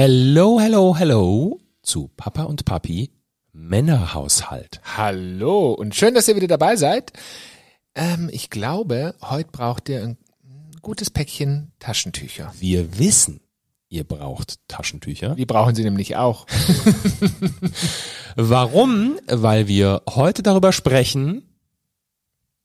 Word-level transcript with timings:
Hello, 0.00 0.60
hello, 0.60 0.94
hello 0.96 1.58
zu 1.82 2.08
Papa 2.16 2.44
und 2.44 2.64
Papi 2.64 3.10
Männerhaushalt. 3.50 4.80
Hallo 4.96 5.72
und 5.72 5.92
schön, 5.96 6.14
dass 6.14 6.28
ihr 6.28 6.36
wieder 6.36 6.46
dabei 6.46 6.76
seid. 6.76 7.12
Ähm, 7.96 8.30
ich 8.32 8.48
glaube, 8.48 9.16
heute 9.20 9.50
braucht 9.50 9.88
ihr 9.88 10.04
ein 10.04 10.16
gutes 10.82 11.10
Päckchen 11.10 11.72
Taschentücher. 11.80 12.54
Wir 12.60 13.00
wissen, 13.00 13.40
ihr 13.88 14.04
braucht 14.04 14.60
Taschentücher. 14.68 15.34
Die 15.34 15.46
brauchen 15.46 15.74
sie 15.74 15.82
nämlich 15.82 16.14
auch. 16.14 16.46
Warum? 18.36 19.18
Weil 19.26 19.66
wir 19.66 20.02
heute 20.08 20.44
darüber 20.44 20.70
sprechen, 20.70 21.42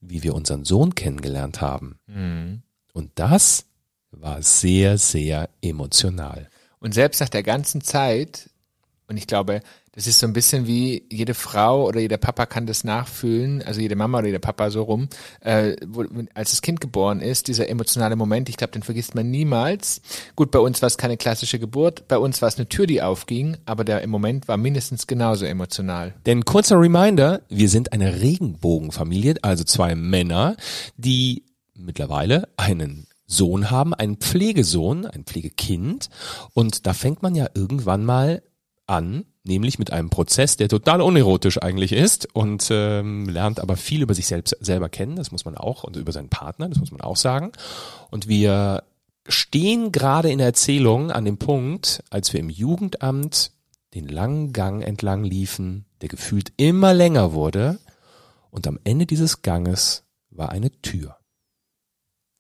wie 0.01 0.21
wir 0.21 0.35
unseren 0.35 0.65
Sohn 0.65 0.93
kennengelernt 0.93 1.61
haben. 1.61 1.97
Und 2.93 3.11
das 3.15 3.65
war 4.11 4.43
sehr, 4.43 4.99
sehr 4.99 5.49
emotional. 5.63 6.47
Und 6.83 6.93
selbst 6.93 7.21
nach 7.21 7.29
der 7.29 7.43
ganzen 7.43 7.79
Zeit, 7.79 8.49
und 9.07 9.15
ich 9.15 9.25
glaube, 9.25 9.61
das 9.93 10.05
ist 10.05 10.19
so 10.19 10.27
ein 10.27 10.33
bisschen 10.33 10.67
wie 10.67 11.05
jede 11.09 11.33
Frau 11.33 11.87
oder 11.87 12.01
jeder 12.01 12.17
Papa 12.17 12.45
kann 12.45 12.65
das 12.65 12.83
nachfühlen, 12.83 13.61
also 13.61 13.79
jede 13.79 13.95
Mama 13.95 14.17
oder 14.17 14.27
jeder 14.27 14.39
Papa 14.39 14.69
so 14.69 14.83
rum, 14.83 15.07
äh, 15.39 15.77
wo, 15.87 16.03
als 16.33 16.49
das 16.49 16.61
Kind 16.61 16.81
geboren 16.81 17.21
ist, 17.21 17.47
dieser 17.47 17.69
emotionale 17.69 18.17
Moment, 18.17 18.49
ich 18.49 18.57
glaube, 18.57 18.73
den 18.73 18.83
vergisst 18.83 19.15
man 19.15 19.31
niemals. 19.31 20.01
Gut, 20.35 20.51
bei 20.51 20.59
uns 20.59 20.81
war 20.81 20.87
es 20.87 20.97
keine 20.97 21.15
klassische 21.15 21.57
Geburt, 21.57 22.07
bei 22.09 22.17
uns 22.17 22.41
war 22.41 22.49
es 22.49 22.57
eine 22.57 22.67
Tür, 22.67 22.85
die 22.85 23.01
aufging, 23.01 23.55
aber 23.65 23.85
der 23.85 24.05
Moment 24.07 24.49
war 24.49 24.57
mindestens 24.57 25.07
genauso 25.07 25.45
emotional. 25.45 26.13
Denn 26.25 26.43
kurzer 26.43 26.77
Reminder, 26.77 27.43
wir 27.47 27.69
sind 27.69 27.93
eine 27.93 28.19
Regenbogenfamilie, 28.19 29.35
also 29.41 29.63
zwei 29.63 29.95
Männer, 29.95 30.57
die 30.97 31.43
mittlerweile 31.75 32.49
einen 32.57 33.07
Sohn 33.25 33.71
haben, 33.71 33.93
einen 33.93 34.17
Pflegesohn, 34.17 35.05
ein 35.05 35.23
Pflegekind. 35.23 36.09
Und 36.53 36.85
da 36.85 36.93
fängt 36.93 37.23
man 37.23 37.35
ja 37.35 37.47
irgendwann 37.53 38.05
mal 38.05 38.43
an, 38.85 39.25
nämlich 39.43 39.79
mit 39.79 39.91
einem 39.91 40.09
Prozess, 40.09 40.57
der 40.57 40.69
total 40.69 41.01
unerotisch 41.01 41.61
eigentlich 41.61 41.93
ist 41.93 42.33
und 42.33 42.67
ähm, 42.71 43.27
lernt 43.29 43.59
aber 43.59 43.77
viel 43.77 44.01
über 44.01 44.13
sich 44.13 44.27
selbst 44.27 44.55
selber 44.59 44.89
kennen, 44.89 45.15
das 45.15 45.31
muss 45.31 45.45
man 45.45 45.57
auch, 45.57 45.83
und 45.83 45.95
über 45.95 46.11
seinen 46.11 46.29
Partner, 46.29 46.69
das 46.69 46.79
muss 46.79 46.91
man 46.91 47.01
auch 47.01 47.17
sagen. 47.17 47.51
Und 48.09 48.27
wir 48.27 48.83
stehen 49.27 49.91
gerade 49.91 50.31
in 50.31 50.37
der 50.37 50.47
Erzählung 50.47 51.11
an 51.11 51.25
dem 51.25 51.37
Punkt, 51.37 52.03
als 52.09 52.33
wir 52.33 52.39
im 52.39 52.49
Jugendamt 52.49 53.51
den 53.93 54.07
langen 54.07 54.53
Gang 54.53 54.83
entlang 54.83 55.23
liefen, 55.23 55.85
der 56.01 56.09
gefühlt 56.09 56.51
immer 56.57 56.93
länger 56.93 57.33
wurde, 57.33 57.79
und 58.49 58.67
am 58.67 58.79
Ende 58.83 59.07
dieses 59.07 59.41
Ganges 59.41 60.03
war 60.29 60.49
eine 60.49 60.71
Tür. 60.81 61.17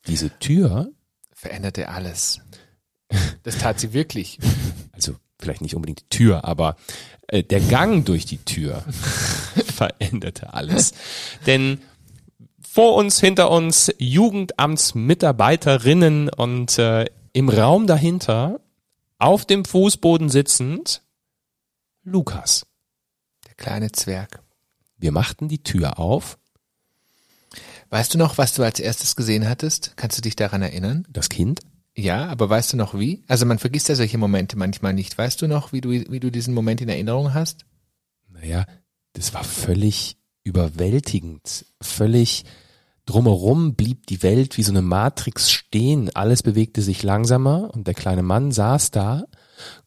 Diese 0.07 0.31
Tür, 0.39 0.91
Veränderte 1.43 1.89
alles. 1.89 2.39
Das 3.43 3.57
tat 3.57 3.77
sie 3.79 3.93
wirklich. 3.93 4.39
also 4.93 5.15
vielleicht 5.39 5.61
nicht 5.61 5.75
unbedingt 5.75 6.01
die 6.01 6.09
Tür, 6.09 6.45
aber 6.45 6.77
äh, 7.27 7.43
der 7.43 7.59
Gang 7.59 8.05
durch 8.05 8.25
die 8.25 8.37
Tür 8.37 8.85
veränderte 9.75 10.53
alles. 10.53 10.93
Denn 11.45 11.81
vor 12.61 12.95
uns, 12.95 13.19
hinter 13.19 13.51
uns 13.51 13.93
Jugendamtsmitarbeiterinnen 13.99 16.29
und 16.29 16.79
äh, 16.79 17.05
im 17.33 17.49
Raum 17.49 17.85
dahinter, 17.85 18.61
auf 19.19 19.45
dem 19.45 19.65
Fußboden 19.65 20.29
sitzend, 20.29 21.03
Lukas. 22.03 22.65
Der 23.47 23.53
kleine 23.55 23.91
Zwerg. 23.91 24.41
Wir 24.97 25.11
machten 25.11 25.49
die 25.49 25.61
Tür 25.61 25.99
auf, 25.99 26.39
Weißt 27.93 28.11
du 28.11 28.17
noch, 28.17 28.39
was 28.39 28.55
du 28.55 28.63
als 28.63 28.79
erstes 28.79 29.15
gesehen 29.15 29.47
hattest? 29.47 29.93
Kannst 29.97 30.17
du 30.17 30.23
dich 30.23 30.35
daran 30.35 30.63
erinnern? 30.63 31.05
das 31.11 31.29
Kind, 31.29 31.59
Ja, 31.95 32.25
aber 32.25 32.49
weißt 32.49 32.73
du 32.73 32.77
noch 32.77 32.97
wie? 32.97 33.23
Also 33.27 33.45
man 33.45 33.59
vergisst 33.59 33.87
ja 33.87 33.93
solche 33.93 34.17
Momente 34.17 34.57
manchmal 34.57 34.93
nicht. 34.93 35.15
Weißt 35.15 35.39
du 35.39 35.47
noch, 35.47 35.73
wie 35.73 35.81
du, 35.81 35.91
wie 35.91 36.19
du 36.19 36.31
diesen 36.31 36.55
Moment 36.55 36.81
in 36.81 36.89
Erinnerung 36.89 37.35
hast? 37.35 37.67
naja, 38.29 38.65
das 39.13 39.35
war 39.35 39.43
völlig 39.43 40.17
überwältigend, 40.43 41.67
völlig 41.81 42.45
drumherum 43.05 43.75
blieb 43.75 44.07
die 44.07 44.23
Welt 44.23 44.57
wie 44.57 44.63
so 44.63 44.71
eine 44.71 44.81
Matrix 44.81 45.51
stehen, 45.51 46.09
alles 46.15 46.41
bewegte 46.41 46.81
sich 46.81 47.03
langsamer 47.03 47.69
und 47.75 47.85
der 47.85 47.93
kleine 47.93 48.23
Mann 48.23 48.51
saß 48.51 48.89
da, 48.89 49.25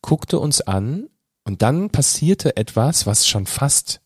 guckte 0.01 0.39
uns 0.39 0.61
an 0.61 1.09
und 1.43 1.63
dann 1.63 1.91
passierte 1.91 2.57
etwas, 2.57 3.05
was 3.05 3.27
schon 3.27 3.47
fast, 3.47 4.01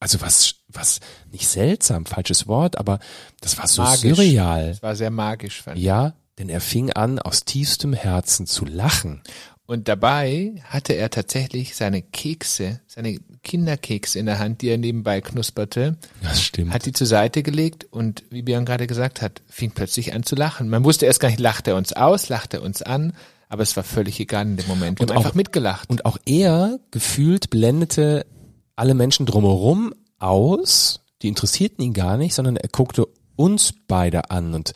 also 0.00 0.20
was, 0.20 0.56
was 0.72 1.00
nicht 1.32 1.48
seltsam, 1.48 2.06
falsches 2.06 2.46
Wort, 2.46 2.78
aber 2.78 2.98
das 3.40 3.58
war 3.58 3.66
so 3.66 3.82
Magisch. 3.82 4.16
surreal. 4.16 4.68
Das 4.68 4.82
war 4.82 4.96
sehr 4.96 5.10
magisch, 5.10 5.62
fand 5.62 5.78
ich. 5.78 5.84
Ja, 5.84 6.14
denn 6.38 6.48
er 6.48 6.60
fing 6.60 6.90
an, 6.92 7.18
aus 7.18 7.44
tiefstem 7.44 7.92
Herzen 7.92 8.46
zu 8.46 8.64
lachen. 8.64 9.22
Und 9.66 9.86
dabei 9.86 10.54
hatte 10.64 10.94
er 10.94 11.10
tatsächlich 11.10 11.76
seine 11.76 12.02
Kekse, 12.02 12.80
seine 12.88 13.18
Kinderkekse 13.44 14.18
in 14.18 14.26
der 14.26 14.38
Hand, 14.40 14.62
die 14.62 14.68
er 14.68 14.78
nebenbei 14.78 15.20
knusperte, 15.20 15.96
Das 16.22 16.42
stimmt. 16.42 16.72
hat 16.74 16.86
die 16.86 16.92
zur 16.92 17.06
Seite 17.06 17.42
gelegt 17.44 17.86
und 17.90 18.24
wie 18.30 18.42
Björn 18.42 18.64
gerade 18.64 18.86
gesagt 18.88 19.22
hat, 19.22 19.42
fing 19.48 19.70
plötzlich 19.70 20.12
an 20.12 20.24
zu 20.24 20.34
lachen. 20.34 20.68
Man 20.68 20.82
wusste 20.82 21.06
erst 21.06 21.20
gar 21.20 21.28
nicht, 21.28 21.38
lacht 21.40 21.68
er 21.68 21.76
uns 21.76 21.92
aus, 21.92 22.28
lacht 22.28 22.52
er 22.54 22.62
uns 22.62 22.82
an, 22.82 23.12
aber 23.48 23.62
es 23.62 23.76
war 23.76 23.84
völlig 23.84 24.18
egal 24.18 24.46
in 24.46 24.56
dem 24.56 24.66
Moment. 24.66 24.98
Wir 24.98 25.04
Und 25.04 25.10
haben 25.10 25.18
auch- 25.18 25.24
einfach 25.24 25.34
mitgelacht. 25.36 25.88
Und 25.88 26.04
auch 26.04 26.18
er 26.26 26.80
gefühlt 26.90 27.50
blendete 27.50 28.26
alle 28.74 28.94
Menschen 28.94 29.24
drumherum 29.26 29.94
aus, 30.20 31.00
die 31.22 31.28
interessierten 31.28 31.84
ihn 31.84 31.92
gar 31.92 32.16
nicht, 32.16 32.34
sondern 32.34 32.56
er 32.56 32.68
guckte 32.68 33.06
uns 33.36 33.74
beide 33.88 34.30
an 34.30 34.54
und 34.54 34.72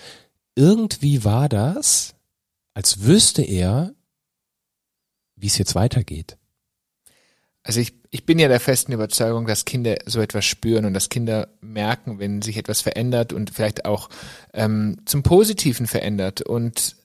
irgendwie 0.56 1.24
war 1.24 1.48
das, 1.48 2.14
als 2.74 3.02
wüsste 3.02 3.42
er, 3.42 3.94
wie 5.36 5.46
es 5.46 5.58
jetzt 5.58 5.74
weitergeht. 5.74 6.36
Also 7.62 7.80
ich, 7.80 7.94
ich 8.10 8.26
bin 8.26 8.38
ja 8.38 8.48
der 8.48 8.60
festen 8.60 8.92
Überzeugung, 8.92 9.46
dass 9.46 9.64
Kinder 9.64 9.96
so 10.04 10.20
etwas 10.20 10.44
spüren 10.44 10.84
und 10.84 10.92
dass 10.92 11.08
Kinder 11.08 11.48
merken, 11.62 12.18
wenn 12.18 12.42
sich 12.42 12.58
etwas 12.58 12.82
verändert 12.82 13.32
und 13.32 13.50
vielleicht 13.50 13.86
auch 13.86 14.10
ähm, 14.52 14.98
zum 15.06 15.22
Positiven 15.22 15.86
verändert. 15.86 16.42
Und 16.42 16.96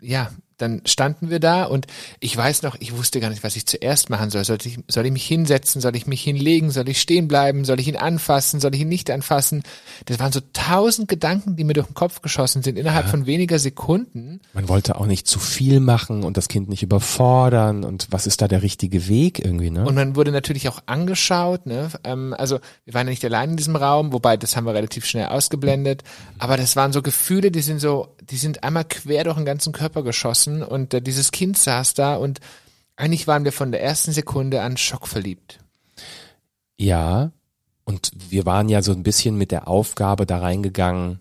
ja, 0.00 0.32
dann 0.60 0.82
standen 0.84 1.30
wir 1.30 1.40
da 1.40 1.64
und 1.64 1.86
ich 2.20 2.36
weiß 2.36 2.62
noch, 2.62 2.76
ich 2.80 2.96
wusste 2.96 3.20
gar 3.20 3.30
nicht, 3.30 3.42
was 3.42 3.56
ich 3.56 3.66
zuerst 3.66 4.10
machen 4.10 4.30
soll. 4.30 4.44
Soll 4.44 4.58
ich, 4.64 4.78
soll 4.88 5.06
ich 5.06 5.12
mich 5.12 5.26
hinsetzen? 5.26 5.80
Soll 5.80 5.96
ich 5.96 6.06
mich 6.06 6.22
hinlegen? 6.22 6.70
Soll 6.70 6.88
ich 6.88 7.00
stehen 7.00 7.28
bleiben? 7.28 7.64
Soll 7.64 7.80
ich 7.80 7.88
ihn 7.88 7.96
anfassen? 7.96 8.60
Soll 8.60 8.74
ich 8.74 8.82
ihn 8.82 8.88
nicht 8.88 9.10
anfassen? 9.10 9.62
Das 10.06 10.18
waren 10.18 10.32
so 10.32 10.40
tausend 10.52 11.08
Gedanken, 11.08 11.56
die 11.56 11.64
mir 11.64 11.72
durch 11.72 11.86
den 11.86 11.94
Kopf 11.94 12.20
geschossen 12.20 12.62
sind 12.62 12.78
innerhalb 12.78 13.08
von 13.08 13.26
weniger 13.26 13.58
Sekunden. 13.58 14.40
Man 14.52 14.68
wollte 14.68 14.96
auch 14.96 15.06
nicht 15.06 15.26
zu 15.26 15.38
viel 15.38 15.80
machen 15.80 16.22
und 16.24 16.36
das 16.36 16.48
Kind 16.48 16.68
nicht 16.68 16.82
überfordern 16.82 17.84
und 17.84 18.08
was 18.10 18.26
ist 18.26 18.42
da 18.42 18.48
der 18.48 18.62
richtige 18.62 19.08
Weg 19.08 19.44
irgendwie, 19.44 19.70
ne? 19.70 19.86
Und 19.86 19.94
man 19.94 20.16
wurde 20.16 20.32
natürlich 20.32 20.68
auch 20.68 20.80
angeschaut, 20.86 21.66
ne? 21.66 21.88
Ähm, 22.04 22.34
also 22.36 22.60
wir 22.84 22.94
waren 22.94 23.06
ja 23.06 23.10
nicht 23.10 23.24
allein 23.24 23.50
in 23.50 23.56
diesem 23.56 23.76
Raum, 23.76 24.12
wobei 24.12 24.36
das 24.36 24.56
haben 24.56 24.66
wir 24.66 24.74
relativ 24.74 25.06
schnell 25.06 25.26
ausgeblendet. 25.26 26.02
Aber 26.38 26.56
das 26.56 26.76
waren 26.76 26.92
so 26.92 27.02
Gefühle, 27.02 27.50
die 27.50 27.62
sind 27.62 27.80
so, 27.80 28.08
die 28.30 28.36
sind 28.36 28.62
einmal 28.62 28.84
quer 28.84 29.24
durch 29.24 29.36
den 29.36 29.44
ganzen 29.44 29.72
Körper 29.72 30.02
geschossen 30.02 30.49
und 30.62 30.94
äh, 30.94 31.02
dieses 31.02 31.30
Kind 31.30 31.58
saß 31.58 31.94
da 31.94 32.16
und 32.16 32.40
eigentlich 32.96 33.26
waren 33.26 33.44
wir 33.44 33.52
von 33.52 33.72
der 33.72 33.82
ersten 33.82 34.12
Sekunde 34.12 34.62
an 34.62 34.76
schockverliebt. 34.76 35.58
Ja, 36.76 37.32
und 37.84 38.10
wir 38.28 38.46
waren 38.46 38.68
ja 38.68 38.82
so 38.82 38.92
ein 38.92 39.02
bisschen 39.02 39.36
mit 39.36 39.50
der 39.50 39.68
Aufgabe 39.68 40.26
da 40.26 40.38
reingegangen, 40.38 41.18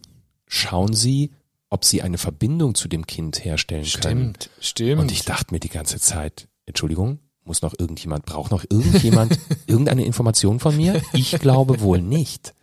schauen 0.48 0.94
Sie, 0.94 1.32
ob 1.70 1.86
Sie 1.86 2.02
eine 2.02 2.18
Verbindung 2.18 2.76
zu 2.76 2.88
dem 2.88 3.08
Kind 3.08 3.44
herstellen 3.44 3.86
können. 3.86 4.36
Stimmt, 4.36 4.50
stimmt. 4.60 5.02
Und 5.02 5.12
ich 5.12 5.24
dachte 5.24 5.54
mir 5.54 5.60
die 5.60 5.70
ganze 5.70 6.00
Zeit, 6.00 6.48
Entschuldigung, 6.66 7.20
muss 7.44 7.62
noch 7.62 7.74
irgendjemand, 7.78 8.26
braucht 8.26 8.52
noch 8.52 8.66
irgendjemand 8.70 9.40
irgendeine 9.68 10.06
Information 10.06 10.60
von 10.60 10.76
mir? 10.76 11.02
Ich 11.14 11.32
glaube 11.40 11.82
wohl 11.82 12.02
nicht. 12.02 12.54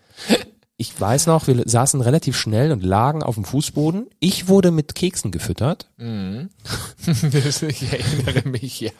Ich 0.79 1.01
weiß 1.01 1.27
noch, 1.27 1.47
wir 1.47 1.63
saßen 1.65 2.03
relativ 2.03 2.37
schnell 2.37 2.71
und 2.71 2.83
lagen 2.83 3.23
auf 3.23 3.37
dem 3.37 3.45
Fußboden. 3.45 4.09
Ich 4.21 4.49
wurde 4.49 4.71
mit 4.71 4.95
Keksen 4.95 5.31
gefüttert 5.31 5.89
Das- 5.97 7.63
ich 7.63 7.83
erinnere 7.93 8.47
mich, 8.49 8.81
ja. 8.81 8.91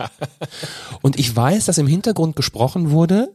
und 1.03 1.19
ich 1.19 1.35
weiß, 1.37 1.67
dass 1.67 1.77
im 1.79 1.87
Hintergrund 1.87 2.35
gesprochen 2.35 2.91
wurde. 2.91 3.29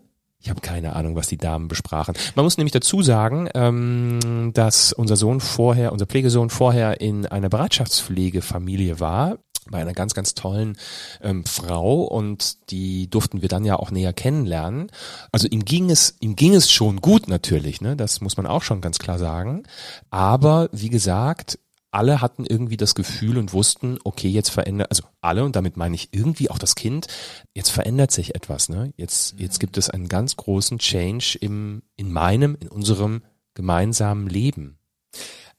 Ich 0.43 0.49
habe 0.49 0.59
keine 0.61 0.95
Ahnung, 0.95 1.15
was 1.15 1.27
die 1.27 1.37
Damen 1.37 1.67
besprachen. 1.67 2.15
Man 2.33 2.43
muss 2.43 2.57
nämlich 2.57 2.71
dazu 2.71 3.03
sagen, 3.03 3.47
ähm, 3.53 4.49
dass 4.55 4.91
unser 4.91 5.15
Sohn 5.15 5.39
vorher, 5.39 5.91
unser 5.91 6.07
Pflegesohn 6.07 6.49
vorher 6.49 6.99
in 6.99 7.27
einer 7.27 7.49
Bereitschaftspflegefamilie 7.49 8.99
war 8.99 9.37
bei 9.69 9.79
einer 9.79 9.93
ganz, 9.93 10.13
ganz 10.13 10.33
tollen 10.33 10.77
ähm, 11.21 11.45
Frau 11.45 12.03
und 12.03 12.71
die 12.71 13.09
durften 13.09 13.41
wir 13.41 13.49
dann 13.49 13.65
ja 13.65 13.75
auch 13.77 13.91
näher 13.91 14.13
kennenlernen. 14.13 14.91
Also 15.31 15.47
ihm 15.47 15.65
ging 15.65 15.89
es, 15.89 16.15
ihm 16.19 16.35
ging 16.35 16.55
es 16.55 16.71
schon 16.71 17.01
gut 17.01 17.27
natürlich, 17.27 17.81
ne? 17.81 17.95
Das 17.95 18.21
muss 18.21 18.37
man 18.37 18.47
auch 18.47 18.63
schon 18.63 18.81
ganz 18.81 18.97
klar 18.97 19.19
sagen. 19.19 19.63
Aber 20.09 20.69
wie 20.71 20.89
gesagt, 20.89 21.59
alle 21.91 22.21
hatten 22.21 22.45
irgendwie 22.45 22.77
das 22.77 22.95
Gefühl 22.95 23.37
und 23.37 23.53
wussten, 23.53 23.99
okay, 24.03 24.29
jetzt 24.29 24.49
verändert, 24.49 24.89
also 24.89 25.03
alle, 25.19 25.43
und 25.43 25.55
damit 25.55 25.75
meine 25.75 25.95
ich 25.95 26.09
irgendwie 26.11 26.49
auch 26.49 26.57
das 26.57 26.75
Kind, 26.75 27.07
jetzt 27.53 27.69
verändert 27.69 28.11
sich 28.11 28.33
etwas, 28.33 28.69
ne? 28.69 28.93
Jetzt, 28.95 29.35
jetzt 29.37 29.59
gibt 29.59 29.77
es 29.77 29.89
einen 29.89 30.07
ganz 30.07 30.37
großen 30.37 30.79
Change 30.79 31.37
im, 31.39 31.83
in 31.97 32.11
meinem, 32.11 32.57
in 32.59 32.69
unserem 32.69 33.21
gemeinsamen 33.53 34.27
Leben. 34.27 34.77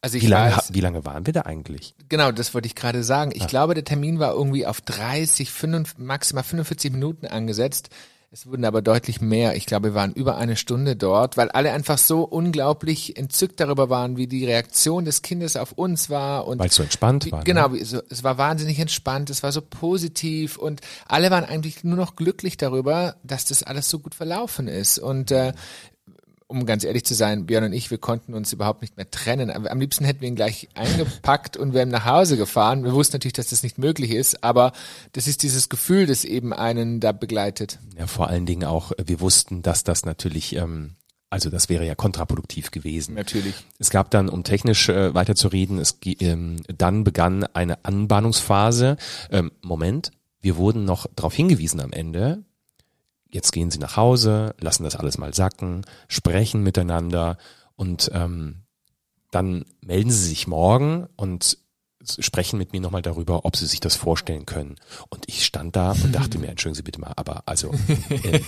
Also 0.05 0.17
ich 0.17 0.25
Wie 0.25 0.29
lange, 0.29 0.57
weiß, 0.57 0.75
wie 0.75 0.81
lange 0.81 1.05
waren 1.05 1.27
wir 1.27 1.33
da 1.33 1.43
eigentlich? 1.43 1.95
genau, 2.09 2.33
das 2.33 2.53
wollte 2.55 2.67
ich 2.67 2.75
gerade 2.75 3.05
sagen. 3.05 3.31
Ich 3.35 3.47
glaube, 3.47 3.75
der 3.75 3.85
Termin 3.85 4.19
war 4.19 4.33
irgendwie 4.33 4.67
auf 4.67 4.81
30, 4.81 5.51
45, 5.53 6.05
maximal 6.05 6.43
45 6.43 6.91
Minuten 6.93 7.27
angesetzt. 7.27 7.89
Es 8.35 8.47
wurden 8.47 8.65
aber 8.65 8.81
deutlich 8.81 9.21
mehr. 9.21 9.57
Ich 9.57 9.67
glaube, 9.67 9.91
wir 9.91 9.95
waren 9.95 10.13
über 10.15 10.39
eine 10.39 10.57
Stunde 10.57 10.97
dort, 10.97 11.37
weil 11.37 11.51
alle 11.51 11.71
einfach 11.71 11.99
so 11.99 12.23
unglaublich 12.23 13.19
entzückt 13.19 13.61
darüber 13.61 13.91
waren, 13.91 14.17
wie 14.17 14.27
die 14.27 14.47
Reaktion 14.47 15.05
des 15.05 15.21
Kindes 15.21 15.55
auf 15.57 15.73
uns 15.73 16.09
war 16.09 16.47
und 16.49 16.59
Weil 16.59 16.69
es 16.71 16.75
so 16.77 16.83
entspannt 16.83 17.27
wie, 17.27 17.33
war. 17.33 17.45
genau, 17.45 17.69
Ne? 17.69 17.75
wie, 17.75 17.85
so, 17.85 18.01
es 18.09 18.25
war 18.25 18.39
wahnsinnig 18.39 18.79
entspannt, 18.79 19.29
es 19.29 19.43
war 19.43 19.53
so 19.53 19.61
positiv 19.61 20.57
und 20.57 20.81
alle 21.07 21.31
waren 21.31 21.45
eigentlich 21.45 21.85
nur 21.85 21.97
noch 21.99 22.17
glücklich 22.17 22.57
darüber, 22.57 23.17
dass 23.23 23.45
das 23.45 23.63
alles 23.63 23.91
so 23.91 23.99
gut 23.99 24.15
verlaufen 24.15 24.67
ist. 24.67 24.99
Und 24.99 25.31
äh, 25.31 25.53
um 26.53 26.67
ganz 26.67 26.85
ehrlich 26.85 27.05
zu 27.05 27.15
sein, 27.15 27.47
Björn 27.47 27.65
und 27.65 27.73
ich, 27.73 27.91
wir 27.91 27.99
konnten 27.99 28.35
uns 28.35 28.53
überhaupt 28.53 28.83
nicht 28.83 28.97
mehr 28.97 29.11
trennen. 29.11 29.51
Am 29.51 29.81
liebsten 29.81 30.05
hätten 30.05 30.21
wir 30.21 30.29
ihn 30.29 30.37
gleich 30.37 30.69
eingepackt 30.75 31.57
und 31.57 31.73
wären 31.73 31.89
nach 31.89 32.05
Hause 32.05 32.37
gefahren. 32.37 32.85
Wir 32.85 32.93
wussten 32.93 33.17
natürlich, 33.17 33.33
dass 33.33 33.49
das 33.49 33.63
nicht 33.63 33.79
möglich 33.79 34.11
ist, 34.11 34.45
aber 34.45 34.73
das 35.13 35.27
ist 35.27 35.43
dieses 35.43 35.69
Gefühl, 35.69 36.07
das 36.07 36.25
eben 36.25 36.53
einen 36.53 37.01
da 37.01 37.13
begleitet. 37.13 37.79
Ja, 37.99 38.07
vor 38.07 38.29
allen 38.29 38.47
Dingen 38.47 38.65
auch, 38.65 38.93
äh, 38.93 39.05
wir 39.07 39.21
wussten, 39.21 39.63
dass 39.63 39.83
das 39.83 40.05
natürlich, 40.05 40.55
ähm, 40.57 40.97
also 41.31 41.49
das 41.49 41.71
wäre 41.71 41.87
ja 41.87 41.95
kontraproduktiv 41.95 42.71
gewesen. 42.71 43.15
Natürlich. 43.15 43.55
Es 43.79 43.89
gab 43.89 44.11
dann, 44.11 44.29
um 44.29 44.45
technisch 44.45 44.91
äh, 44.91 45.15
weiterzureden, 45.15 45.79
es 45.79 45.99
ähm, 46.05 46.57
dann 46.69 47.05
begann 47.05 47.45
eine 47.55 47.85
Anbahnungsphase. 47.85 48.99
Ähm, 49.31 49.51
Moment, 49.63 50.11
wir 50.43 50.57
wurden 50.57 50.85
noch 50.85 51.07
darauf 51.17 51.35
hingewiesen 51.35 51.81
am 51.81 51.93
Ende. 51.93 52.45
Jetzt 53.33 53.53
gehen 53.53 53.71
Sie 53.71 53.79
nach 53.79 53.97
Hause, 53.97 54.55
lassen 54.61 54.85
das 54.85 54.97
alles 54.97 55.17
mal 55.19 55.33
sacken, 55.33 55.87
sprechen 56.07 56.63
miteinander 56.63 57.39
und 57.77 58.11
ähm, 58.15 58.65
dann 59.31 59.65
melden 59.81 60.11
Sie 60.11 60.29
sich 60.29 60.47
morgen 60.47 61.09
und 61.17 61.59
sprechen 62.19 62.59
mit 62.59 62.73
mir 62.73 62.81
nochmal 62.81 63.03
darüber, 63.03 63.45
ob 63.45 63.57
Sie 63.57 63.67
sich 63.67 63.81
das 63.81 63.97
vorstellen 63.97 64.47
können. 64.47 64.77
Und 65.09 65.25
ich 65.27 65.45
stand 65.45 65.77
da 65.77 65.93
und 65.93 66.13
dachte 66.13 66.39
mir, 66.39 66.49
entschuldigen 66.49 66.77
Sie 66.77 66.83
bitte 66.83 67.01
mal, 67.01 67.13
aber 67.17 67.43
also, 67.47 67.73
äh, 68.11 68.41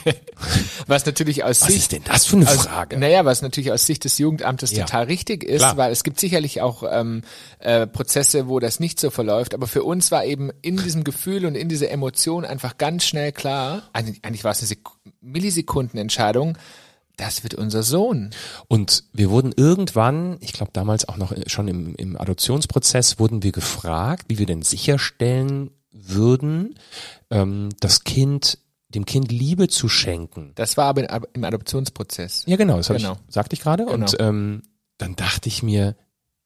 Was 0.87 1.07
natürlich 1.07 1.45
aus 1.45 1.63
was 1.63 1.69
Sicht 1.69 1.79
ist 1.81 1.93
denn 1.93 2.03
das 2.05 2.27
für 2.27 2.37
eine 2.37 2.49
aus, 2.49 2.67
Frage? 2.67 2.99
Naja, 2.99 3.25
was 3.25 3.43
natürlich 3.43 3.73
aus 3.73 3.87
Sicht 3.87 4.05
des 4.05 4.19
Jugendamtes 4.19 4.73
Ja. 4.73 4.85
total 4.85 5.05
richtig 5.05 5.45
ist, 5.45 5.61
Klar. 5.61 5.77
weil 5.77 5.93
es 5.93 6.05
gibt 6.05 6.19
sicherlich 6.21 6.61
auch 6.61 6.83
ähm, 6.91 7.23
äh, 7.59 7.87
Prozesse, 7.87 8.49
wo 8.49 8.59
das 8.61 8.81
nicht 8.81 8.99
so 9.01 9.11
verläuft, 9.11 9.55
aber 9.55 9.67
für 9.67 9.83
uns 9.85 10.11
war 10.11 10.25
eben 10.25 10.51
in 10.63 10.77
diesem 10.77 11.05
Gefühl 11.05 11.47
und 11.47 11.55
in 11.55 11.69
dieser 11.69 11.91
Emotion 11.91 12.45
einfach 12.45 12.79
ganz 12.79 13.05
schnell 13.05 13.33
klar, 13.33 13.83
eigentlich, 13.93 14.25
eigentlich 14.25 14.45
war 14.45 14.53
es 14.53 14.61
eine 14.61 14.69
Sek 14.69 14.81
Millisekundenentscheidung, 15.21 16.59
das 17.17 17.43
wird 17.43 17.55
unser 17.55 17.83
Sohn. 17.83 18.31
Und 18.69 19.05
wir 19.13 19.31
wurden 19.31 19.53
irgendwann, 19.57 20.37
ich 20.41 20.53
glaube 20.53 20.73
damals 20.73 21.09
auch 21.09 21.17
noch 21.17 21.33
schon 21.47 21.69
im, 21.69 21.95
im 21.97 22.17
Adoptionsprozess, 22.21 23.19
wurden 23.19 23.43
wir 23.43 23.53
gefragt, 23.53 24.27
wie 24.29 24.39
wir 24.39 24.47
denn 24.47 24.63
sicherstellen 24.63 25.71
würden, 25.93 26.75
ähm, 27.31 27.69
das 27.81 28.05
Kind, 28.05 28.59
dem 28.89 29.05
Kind 29.07 29.31
Liebe 29.31 29.69
zu 29.69 29.89
schenken. 29.89 30.53
Das 30.57 30.77
war 30.77 30.87
aber 30.87 31.29
im 31.35 31.45
Adoptionsprozess. 31.45 32.45
Ja, 32.47 32.57
genau, 32.57 32.77
das 32.79 32.89
Genau. 32.89 33.19
ich, 33.29 33.35
sagte 33.35 33.55
ich 33.55 33.61
gerade. 33.61 33.87
Und 33.87 34.11
Genau. 34.13 34.23
ähm, 34.29 34.63
dann 34.99 35.17
dachte 35.17 35.49
ich 35.49 35.63
mir, 35.63 35.97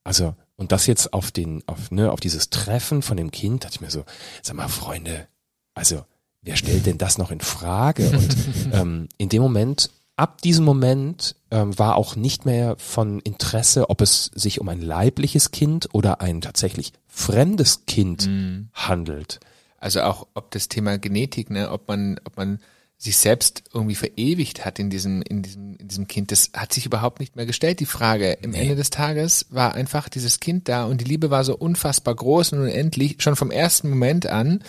also, 0.04 0.34
und 0.56 0.72
das 0.72 0.86
jetzt 0.86 1.12
auf 1.12 1.30
den, 1.30 1.62
auf, 1.66 1.90
ne, 1.90 2.10
auf 2.10 2.20
dieses 2.20 2.50
Treffen 2.50 3.02
von 3.02 3.16
dem 3.16 3.30
Kind, 3.30 3.64
dachte 3.64 3.76
ich 3.76 3.80
mir 3.80 3.90
so, 3.90 4.04
sag 4.42 4.56
mal, 4.56 4.68
Freunde, 4.68 5.28
also, 5.74 6.04
wer 6.42 6.56
stellt 6.56 6.86
denn 6.86 6.98
das 6.98 7.18
noch 7.18 7.30
in 7.30 7.40
Frage? 7.40 8.08
Und 8.10 8.36
ähm, 8.72 9.08
in 9.18 9.28
dem 9.28 9.42
Moment, 9.42 9.90
ab 10.18 10.42
diesem 10.42 10.64
Moment 10.64 11.36
ähm, 11.50 11.78
war 11.78 11.96
auch 11.96 12.16
nicht 12.16 12.44
mehr 12.44 12.76
von 12.78 13.20
Interesse, 13.20 13.88
ob 13.88 14.00
es 14.00 14.30
sich 14.34 14.60
um 14.60 14.68
ein 14.68 14.82
leibliches 14.82 15.50
Kind 15.50 15.88
oder 15.92 16.20
ein 16.20 16.40
tatsächlich 16.40 16.92
fremdes 17.06 17.84
Kind 17.86 18.26
Mhm. 18.26 18.68
handelt. 18.74 19.40
Also 19.78 20.02
auch 20.02 20.26
ob 20.34 20.50
das 20.50 20.68
Thema 20.68 20.98
Genetik, 20.98 21.50
ne, 21.50 21.70
ob 21.70 21.86
man, 21.88 22.20
ob 22.24 22.36
man 22.36 22.58
sich 23.00 23.16
selbst 23.16 23.62
irgendwie 23.72 23.94
verewigt 23.94 24.64
hat 24.64 24.80
in 24.80 24.90
diesem, 24.90 25.22
in 25.22 25.42
diesem, 25.42 25.76
in 25.76 25.86
diesem 25.86 26.08
Kind, 26.08 26.32
das 26.32 26.50
hat 26.52 26.72
sich 26.72 26.84
überhaupt 26.84 27.20
nicht 27.20 27.36
mehr 27.36 27.46
gestellt. 27.46 27.78
Die 27.78 27.86
Frage 27.86 28.32
im 28.42 28.54
Ende 28.54 28.74
des 28.74 28.90
Tages 28.90 29.46
war 29.50 29.74
einfach 29.74 30.08
dieses 30.08 30.40
Kind 30.40 30.68
da 30.68 30.84
und 30.84 31.00
die 31.00 31.04
Liebe 31.04 31.30
war 31.30 31.44
so 31.44 31.56
unfassbar 31.56 32.16
groß 32.16 32.54
und 32.54 32.58
unendlich, 32.58 33.14
schon 33.20 33.36
vom 33.36 33.52
ersten 33.52 33.88
Moment 33.88 34.26
an, 34.26 34.64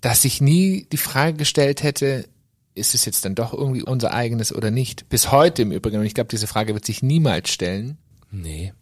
dass 0.00 0.22
sich 0.22 0.40
nie 0.40 0.88
die 0.90 0.96
Frage 0.96 1.34
gestellt 1.36 1.84
hätte, 1.84 2.26
ist 2.76 2.94
es 2.94 3.04
jetzt 3.04 3.24
dann 3.24 3.34
doch 3.34 3.52
irgendwie 3.52 3.82
unser 3.82 4.12
eigenes 4.12 4.54
oder 4.54 4.70
nicht? 4.70 5.08
Bis 5.08 5.32
heute 5.32 5.62
im 5.62 5.72
Übrigen. 5.72 5.98
Und 5.98 6.06
ich 6.06 6.14
glaube, 6.14 6.28
diese 6.28 6.46
Frage 6.46 6.74
wird 6.74 6.84
sich 6.84 7.02
niemals 7.02 7.48
stellen. 7.48 7.98
Nee. 8.30 8.72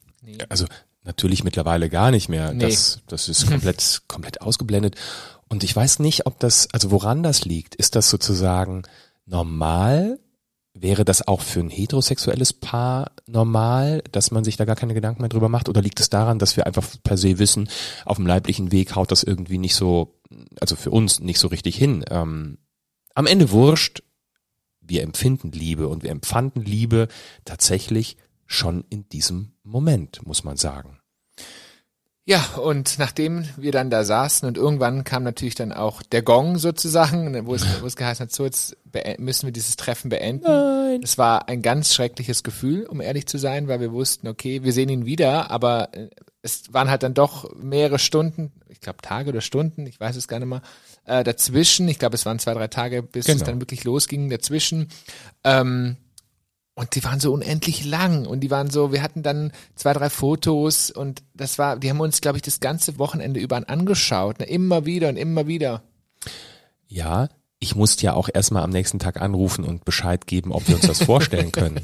Also 0.48 0.66
natürlich 1.04 1.44
mittlerweile 1.44 1.88
gar 1.88 2.10
nicht 2.10 2.28
mehr. 2.28 2.52
Nee. 2.52 2.64
Das, 2.64 3.00
das 3.06 3.28
ist 3.28 3.46
komplett, 3.46 4.02
komplett 4.08 4.42
ausgeblendet. 4.42 4.96
Und 5.48 5.62
ich 5.62 5.74
weiß 5.74 6.00
nicht, 6.00 6.26
ob 6.26 6.38
das, 6.40 6.68
also 6.72 6.90
woran 6.90 7.22
das 7.22 7.44
liegt. 7.44 7.74
Ist 7.76 7.94
das 7.94 8.10
sozusagen 8.10 8.82
normal? 9.26 10.18
Wäre 10.76 11.04
das 11.04 11.28
auch 11.28 11.40
für 11.40 11.60
ein 11.60 11.70
heterosexuelles 11.70 12.52
Paar 12.52 13.12
normal, 13.28 14.02
dass 14.10 14.32
man 14.32 14.42
sich 14.42 14.56
da 14.56 14.64
gar 14.64 14.74
keine 14.74 14.94
Gedanken 14.94 15.22
mehr 15.22 15.28
drüber 15.28 15.48
macht? 15.48 15.68
Oder 15.68 15.82
liegt 15.82 16.00
es 16.00 16.10
daran, 16.10 16.40
dass 16.40 16.56
wir 16.56 16.66
einfach 16.66 16.84
per 17.04 17.16
se 17.16 17.38
wissen, 17.38 17.68
auf 18.04 18.16
dem 18.16 18.26
leiblichen 18.26 18.72
Weg 18.72 18.96
haut 18.96 19.12
das 19.12 19.22
irgendwie 19.22 19.58
nicht 19.58 19.76
so, 19.76 20.18
also 20.60 20.74
für 20.74 20.90
uns 20.90 21.20
nicht 21.20 21.38
so 21.38 21.46
richtig 21.46 21.76
hin? 21.76 22.04
Ähm, 22.10 22.58
am 23.14 23.26
Ende 23.26 23.50
wurscht, 23.50 24.02
wir 24.80 25.02
empfinden 25.02 25.52
Liebe 25.52 25.88
und 25.88 26.02
wir 26.02 26.10
empfanden 26.10 26.62
Liebe 26.62 27.08
tatsächlich 27.44 28.16
schon 28.46 28.84
in 28.90 29.08
diesem 29.08 29.52
Moment, 29.62 30.26
muss 30.26 30.44
man 30.44 30.56
sagen. 30.56 30.98
Ja, 32.26 32.42
und 32.56 32.98
nachdem 32.98 33.44
wir 33.58 33.70
dann 33.70 33.90
da 33.90 34.02
saßen 34.02 34.48
und 34.48 34.56
irgendwann 34.56 35.04
kam 35.04 35.24
natürlich 35.24 35.56
dann 35.56 35.72
auch 35.72 36.00
der 36.02 36.22
Gong 36.22 36.56
sozusagen, 36.56 37.46
wo 37.46 37.54
es, 37.54 37.66
wo 37.82 37.86
es 37.86 37.96
geheißen 37.96 38.24
hat, 38.24 38.32
so 38.32 38.44
jetzt 38.44 38.78
müssen 39.18 39.46
wir 39.46 39.52
dieses 39.52 39.76
Treffen 39.76 40.08
beenden. 40.08 40.46
Nein. 40.46 41.00
Es 41.02 41.18
war 41.18 41.48
ein 41.48 41.60
ganz 41.60 41.92
schreckliches 41.92 42.42
Gefühl, 42.42 42.86
um 42.86 43.02
ehrlich 43.02 43.26
zu 43.26 43.36
sein, 43.36 43.68
weil 43.68 43.80
wir 43.80 43.92
wussten, 43.92 44.26
okay, 44.26 44.62
wir 44.62 44.72
sehen 44.72 44.88
ihn 44.88 45.04
wieder, 45.04 45.50
aber 45.50 45.92
äh, 45.92 46.08
es 46.40 46.72
waren 46.72 46.88
halt 46.88 47.02
dann 47.02 47.12
doch 47.12 47.54
mehrere 47.56 47.98
Stunden, 47.98 48.52
glaube 48.84 49.02
Tage 49.02 49.30
oder 49.30 49.40
Stunden, 49.40 49.86
ich 49.86 49.98
weiß 49.98 50.14
es 50.14 50.28
gar 50.28 50.38
nicht 50.38 50.48
mehr, 50.48 50.62
äh, 51.04 51.24
dazwischen, 51.24 51.88
ich 51.88 51.98
glaube 51.98 52.14
es 52.14 52.24
waren 52.24 52.38
zwei, 52.38 52.54
drei 52.54 52.68
Tage, 52.68 53.02
bis 53.02 53.26
es 53.28 53.34
Genau. 53.34 53.46
dann 53.46 53.60
wirklich 53.60 53.82
losging, 53.84 54.30
dazwischen. 54.30 54.88
Ähm, 55.42 55.96
und 56.76 56.94
die 56.96 57.04
waren 57.04 57.20
so 57.20 57.32
unendlich 57.32 57.84
lang 57.84 58.26
und 58.26 58.40
die 58.40 58.50
waren 58.50 58.68
so, 58.70 58.92
wir 58.92 59.02
hatten 59.02 59.22
dann 59.22 59.52
zwei, 59.76 59.92
drei 59.92 60.10
Fotos 60.10 60.90
und 60.90 61.22
das 61.34 61.58
war, 61.58 61.76
die 61.78 61.88
haben 61.90 62.00
uns, 62.00 62.20
glaube 62.20 62.38
ich, 62.38 62.42
das 62.42 62.60
ganze 62.60 62.98
Wochenende 62.98 63.40
über 63.40 63.68
angeschaut, 63.68 64.40
ne? 64.40 64.46
immer 64.46 64.84
wieder 64.84 65.08
und 65.08 65.16
immer 65.16 65.46
wieder. 65.46 65.82
Ja, 66.88 67.28
ich 67.60 67.76
musste 67.76 68.04
ja 68.04 68.14
auch 68.14 68.28
erstmal 68.32 68.62
am 68.64 68.70
nächsten 68.70 68.98
Tag 68.98 69.20
anrufen 69.20 69.64
und 69.64 69.84
Bescheid 69.84 70.26
geben, 70.26 70.52
ob 70.52 70.66
wir 70.68 70.74
uns 70.76 70.86
das 70.86 71.02
vorstellen 71.04 71.52
können. 71.52 71.80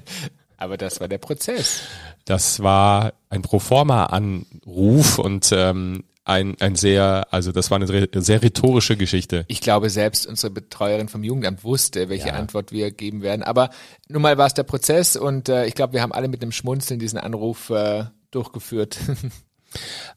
Aber 0.56 0.76
das 0.76 1.00
war 1.00 1.08
der 1.08 1.18
Prozess. 1.18 1.80
Das 2.24 2.62
war 2.62 3.12
ein 3.28 3.42
Proforma-Anruf 3.42 5.18
und 5.18 5.50
ähm, 5.52 6.04
ein, 6.24 6.56
ein 6.60 6.76
sehr, 6.76 7.26
also 7.30 7.52
das 7.52 7.70
war 7.70 7.80
eine 7.80 7.86
sehr 8.22 8.42
rhetorische 8.42 8.96
Geschichte. 8.96 9.44
Ich 9.48 9.60
glaube, 9.60 9.90
selbst 9.90 10.26
unsere 10.26 10.52
Betreuerin 10.52 11.08
vom 11.08 11.24
Jugendamt 11.24 11.64
wusste, 11.64 12.08
welche 12.08 12.28
Ja. 12.28 12.34
Antwort 12.34 12.70
wir 12.72 12.90
geben 12.92 13.22
werden. 13.22 13.42
Aber 13.42 13.70
nun 14.08 14.22
mal 14.22 14.38
war 14.38 14.46
es 14.46 14.54
der 14.54 14.62
Prozess 14.62 15.16
und 15.16 15.48
äh, 15.48 15.66
ich 15.66 15.74
glaube, 15.74 15.94
wir 15.94 16.02
haben 16.02 16.12
alle 16.12 16.28
mit 16.28 16.42
einem 16.42 16.52
Schmunzeln 16.52 17.00
diesen 17.00 17.18
Anruf 17.18 17.70
äh, 17.70 18.04
durchgeführt. 18.30 18.98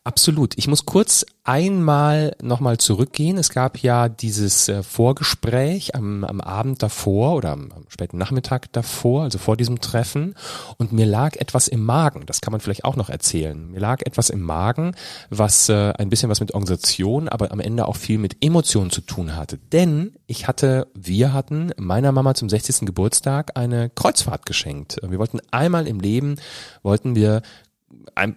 Absolut. 0.03 0.57
Ich 0.57 0.67
muss 0.67 0.85
kurz 0.85 1.25
einmal 1.43 2.35
nochmal 2.41 2.77
zurückgehen. 2.77 3.37
Es 3.37 3.49
gab 3.49 3.77
ja 3.79 4.09
dieses 4.09 4.67
äh, 4.67 4.83
Vorgespräch 4.83 5.95
am, 5.95 6.23
am 6.23 6.41
Abend 6.41 6.81
davor 6.83 7.35
oder 7.35 7.51
am, 7.51 7.71
am 7.71 7.85
späten 7.89 8.17
Nachmittag 8.17 8.71
davor, 8.73 9.23
also 9.23 9.37
vor 9.37 9.55
diesem 9.57 9.79
Treffen. 9.79 10.35
Und 10.77 10.91
mir 10.91 11.05
lag 11.05 11.35
etwas 11.37 11.67
im 11.67 11.83
Magen. 11.83 12.25
Das 12.25 12.41
kann 12.41 12.51
man 12.51 12.61
vielleicht 12.61 12.83
auch 12.83 12.95
noch 12.95 13.09
erzählen. 13.09 13.71
Mir 13.71 13.79
lag 13.79 14.01
etwas 14.05 14.29
im 14.29 14.41
Magen, 14.41 14.95
was 15.29 15.69
äh, 15.69 15.93
ein 15.97 16.09
bisschen 16.09 16.29
was 16.29 16.39
mit 16.39 16.53
Organisation, 16.53 17.29
aber 17.29 17.51
am 17.51 17.59
Ende 17.59 17.87
auch 17.87 17.95
viel 17.95 18.17
mit 18.17 18.37
Emotionen 18.43 18.89
zu 18.89 19.01
tun 19.01 19.35
hatte. 19.35 19.59
Denn 19.71 20.13
ich 20.27 20.47
hatte, 20.47 20.87
wir 20.95 21.33
hatten 21.33 21.71
meiner 21.77 22.11
Mama 22.11 22.33
zum 22.33 22.49
60. 22.49 22.87
Geburtstag 22.87 23.51
eine 23.55 23.91
Kreuzfahrt 23.91 24.45
geschenkt. 24.45 24.97
Wir 25.01 25.19
wollten 25.19 25.39
einmal 25.51 25.87
im 25.87 25.99
Leben, 25.99 26.37
wollten 26.81 27.15
wir 27.15 27.41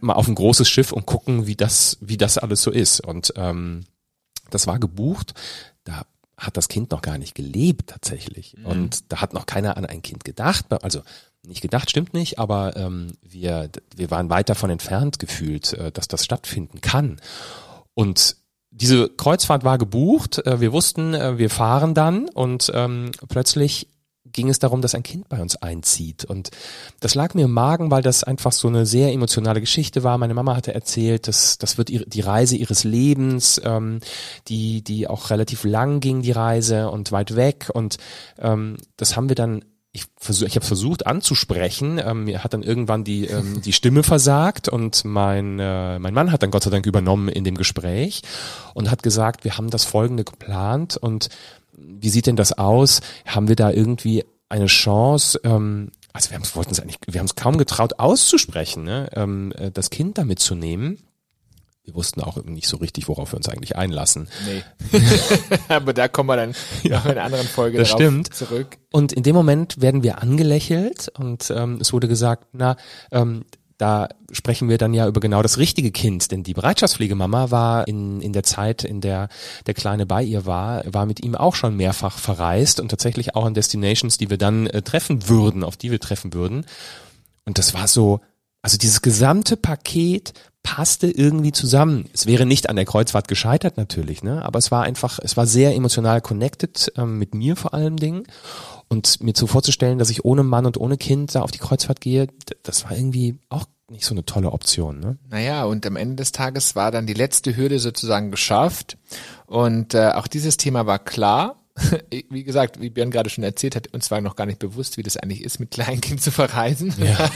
mal 0.01 0.15
auf 0.15 0.29
ein 0.29 0.35
großes 0.35 0.69
Schiff 0.69 0.93
und 0.93 1.07
gucken, 1.07 1.47
wie 1.47 1.57
das, 1.57 1.99
wie 2.01 2.17
das 2.17 2.39
alles 2.39 2.63
so 2.63 2.71
ist. 2.71 3.01
Und 3.01 3.33
ähm, 3.37 3.85
das 4.51 4.67
war 4.67 4.79
gebucht. 4.79 5.35
Da 5.85 6.03
hat 6.37 6.57
das 6.57 6.69
Kind 6.69 6.93
noch 6.93 7.03
gar 7.03 7.19
nicht 7.19 7.35
gelebt 7.35 7.91
tatsächlich. 7.91 8.57
Und 8.65 9.13
da 9.13 9.21
hat 9.21 9.35
noch 9.35 9.47
keiner 9.47 9.77
an 9.77 9.85
ein 9.87 10.03
Kind 10.03 10.25
gedacht. 10.25 10.67
Also 10.83 11.03
nicht 11.47 11.63
gedacht, 11.63 11.91
stimmt 11.91 12.15
nicht, 12.15 12.39
aber 12.39 12.77
ähm, 12.77 13.13
wir, 13.23 13.71
wir 13.97 14.11
waren 14.11 14.31
weit 14.31 14.49
davon 14.49 14.71
entfernt 14.71 15.19
gefühlt, 15.19 15.73
äh, 15.73 15.91
dass 15.91 16.09
das 16.09 16.25
stattfinden 16.25 16.81
kann. 16.81 17.21
Und 17.95 18.37
diese 18.71 19.09
Kreuzfahrt 19.09 19.65
war 19.65 19.79
gebucht. 19.79 20.45
Äh, 20.47 20.61
wir 20.61 20.73
wussten, 20.73 21.15
äh, 21.15 21.39
wir 21.39 21.51
fahren 21.51 21.95
dann 21.95 22.29
und 22.29 22.71
ähm, 22.75 23.11
plötzlich 23.29 23.89
ging 24.33 24.49
es 24.49 24.59
darum, 24.59 24.83
dass 24.83 24.95
ein 24.95 25.03
Kind 25.03 25.29
bei 25.29 25.41
uns 25.41 25.57
einzieht. 25.57 26.25
Und 26.25 26.51
das 27.01 27.15
lag 27.15 27.35
mir 27.35 27.45
im 27.45 27.53
Magen, 27.53 27.91
weil 27.91 28.03
das 28.03 28.25
einfach 28.25 28.53
so 28.53 28.69
eine 28.69 28.87
sehr 28.87 29.13
emotionale 29.13 29.61
Geschichte 29.61 30.03
war. 30.03 30.19
Meine 30.19 30.35
Mama 30.35 30.57
hatte 30.57 30.75
erzählt, 30.75 31.29
dass 31.29 31.59
das 31.59 31.79
wird 31.79 31.89
die 31.89 32.21
Reise 32.21 32.57
ihres 32.57 32.85
Lebens, 32.85 33.61
ähm, 33.65 34.01
die, 34.49 34.83
die 34.83 35.09
auch 35.09 35.31
relativ 35.31 35.65
lang 35.65 36.01
ging, 36.01 36.23
die 36.23 36.33
Reise 36.33 36.91
und 36.91 37.13
weit 37.13 37.37
weg. 37.37 37.71
Und 37.73 37.99
ähm, 38.39 38.77
das 38.97 39.17
haben 39.17 39.29
wir 39.29 39.37
dann 39.37 39.63
ich 39.93 40.05
versuch, 40.17 40.47
ich 40.47 40.55
habe 40.55 40.67
versucht 40.67 41.07
anzusprechen, 41.07 42.01
ähm, 42.05 42.25
mir 42.25 42.45
hat 42.45 42.53
dann 42.53 42.63
irgendwann 42.63 43.05
die 43.05 43.27
ähm, 43.27 43.63
die 43.63 43.73
Stimme 43.73 44.03
versagt 44.03 44.69
und 44.69 45.05
mein 45.05 45.59
äh, 45.59 45.99
mein 45.99 46.13
Mann 46.13 46.31
hat 46.31 46.43
dann 46.43 46.51
Gott 46.51 46.63
sei 46.63 46.71
Dank 46.71 46.87
übernommen 46.87 47.29
in 47.29 47.45
dem 47.45 47.57
Gespräch 47.57 48.23
und 48.75 48.91
hat 48.91 49.03
gesagt, 49.03 49.45
wir 49.45 49.57
haben 49.57 49.71
das 49.71 49.85
folgende 49.85 50.25
geplant 50.25 50.97
und 50.97 51.31
wie 51.81 52.11
sieht 52.11 52.27
denn 52.27 52.37
das 52.37 52.53
aus? 52.53 53.01
Haben 53.27 53.49
wir 53.49 53.57
da 53.57 53.71
irgendwie 53.71 54.25
eine 54.49 54.67
Chance? 54.67 55.41
Ähm, 55.45 55.91
also 56.13 56.31
wir 56.31 56.41
wollten 56.55 56.73
es 56.73 56.81
eigentlich, 56.81 56.99
wir 57.07 57.21
haben 57.21 57.27
es 57.27 57.37
kaum 57.37 57.59
getraut 57.59 57.99
auszusprechen, 57.99 58.85
ne? 58.85 59.09
ähm, 59.15 59.53
äh, 59.57 59.71
das 59.71 59.91
Kind 59.91 60.19
damit 60.19 60.39
zu 60.39 60.55
nehmen. 60.55 60.99
Wir 61.85 61.95
wussten 61.95 62.21
auch 62.21 62.37
nicht 62.45 62.69
so 62.69 62.77
richtig, 62.77 63.09
worauf 63.09 63.33
wir 63.33 63.39
uns 63.39 63.49
eigentlich 63.49 63.77
einlassen. 63.77 64.29
Nee. 64.45 65.01
Aber 65.69 65.95
da 65.95 66.07
kommen 66.07 66.29
wir 66.29 66.37
dann 66.37 66.55
ja, 66.83 67.01
in 67.01 67.13
einer 67.13 67.25
anderen 67.25 67.47
Folge 67.47 67.79
das 67.79 67.89
stimmt. 67.89 68.35
zurück. 68.35 68.77
Und 68.93 69.15
in 69.15 69.23
dem 69.23 69.35
Moment 69.35 69.81
werden 69.81 70.03
wir 70.03 70.21
angelächelt 70.21 71.11
und 71.19 71.51
ähm, 71.51 71.79
es 71.81 71.95
wurde 71.95 72.07
gesagt, 72.07 72.49
na, 72.53 72.77
ähm, 73.11 73.47
da 73.79 74.09
sprechen 74.33 74.69
wir 74.69 74.77
dann 74.77 74.93
ja 74.93 75.07
über 75.07 75.21
genau 75.21 75.41
das 75.41 75.57
richtige 75.57 75.93
Kind, 75.93 76.31
denn 76.33 76.43
die 76.43 76.53
Bereitschaftspflegemama 76.53 77.51
war 77.51 77.87
in, 77.87 78.21
in 78.21 78.33
der 78.33 78.43
Zeit, 78.43 78.85
in 78.85 79.01
der 79.01 79.29
der 79.67 79.75
Kleine 79.75 80.05
bei 80.05 80.23
ihr 80.23 80.45
war, 80.47 80.83
war 80.93 81.07
mit 81.07 81.25
ihm 81.25 81.37
auch 81.37 81.55
schon 81.55 81.77
mehrfach 81.77 82.19
verreist 82.19 82.81
und 82.81 82.89
tatsächlich 82.89 83.37
auch 83.37 83.47
an 83.47 83.55
Destinations, 83.55 84.19
die 84.19 84.31
wir 84.31 84.39
dann 84.39 84.67
äh, 84.67 84.83
treffen 84.83 85.29
würden, 85.29 85.63
auf 85.63 85.77
die 85.77 85.91
wir 85.93 86.01
treffen 86.01 86.35
würden. 86.35 86.67
Und 87.45 87.59
das 87.59 87.73
war 87.73 87.87
so, 87.87 88.21
also 88.63 88.77
dieses 88.77 89.01
gesamte 89.01 89.57
Paket 89.57 90.35
passte 90.65 91.07
irgendwie 91.07 91.53
zusammen. 91.53 92.07
Es 92.13 92.27
wäre 92.27 92.45
nicht 92.45 92.69
an 92.69 92.77
der 92.77 92.85
Kreuzfahrt 92.85 93.29
gescheitert 93.29 93.77
natürlich, 93.77 94.23
ne? 94.23 94.45
Aber 94.45 94.59
es 94.59 94.71
war 94.71 94.83
einfach, 94.83 95.19
es 95.23 95.37
war 95.37 95.47
sehr 95.47 95.75
emotional 95.75 96.21
connected 96.21 96.93
ähm, 96.97 97.19
mit 97.19 97.35
mir 97.35 97.57
vor 97.57 97.73
allem 97.75 97.97
Dingen. 97.97 98.25
Und 98.89 99.23
mir 99.23 99.35
zu 99.35 99.47
vorzustellen, 99.47 99.99
dass 99.99 100.11
ich 100.11 100.25
ohne 100.25 100.43
Mann 100.43 100.65
und 100.65 100.79
ohne 100.79 100.97
Kind 100.97 101.35
da 101.35 101.43
auf 101.43 101.51
die 101.51 101.59
Kreuzfahrt 101.59 102.01
gehe, 102.01 102.29
das 102.63 102.85
war 102.85 102.93
irgendwie 102.93 103.39
auch 103.51 103.67
nicht 103.91 104.05
so 104.05 104.15
eine 104.15 104.25
tolle 104.25 104.53
Option. 104.53 105.01
Ne? 105.01 105.19
Naja, 105.31 105.65
und 105.65 105.87
am 105.87 105.97
Ende 105.97 106.17
des 106.17 106.33
Tages 106.33 106.77
war 106.77 106.91
dann 106.91 107.07
die 107.07 107.15
letzte 107.15 107.57
Hürde 107.57 107.79
sozusagen 107.79 108.31
geschafft. 108.31 108.99
Und 109.47 109.95
äh, 109.95 110.11
auch 110.11 110.27
dieses 110.27 110.57
Thema 110.57 110.87
war 110.87 110.99
klar. 110.99 111.57
Wie 112.11 112.43
gesagt, 112.43 112.81
wie 112.81 112.91
Björn 112.91 113.13
gerade 113.13 113.31
schon 113.31 113.45
erzählt 113.45 113.77
hat, 113.77 113.95
uns 113.95 114.11
war 114.11 114.21
noch 114.21 114.35
gar 114.35 114.47
nicht 114.47 114.59
bewusst, 114.59 114.97
wie 114.97 115.05
das 115.05 115.17
eigentlich 115.17 115.45
ist, 115.45 115.61
mit 115.61 115.71
Kleinkind 115.71 116.21
zu 116.21 116.33
verreisen. 116.33 116.93
Ja. 116.99 117.31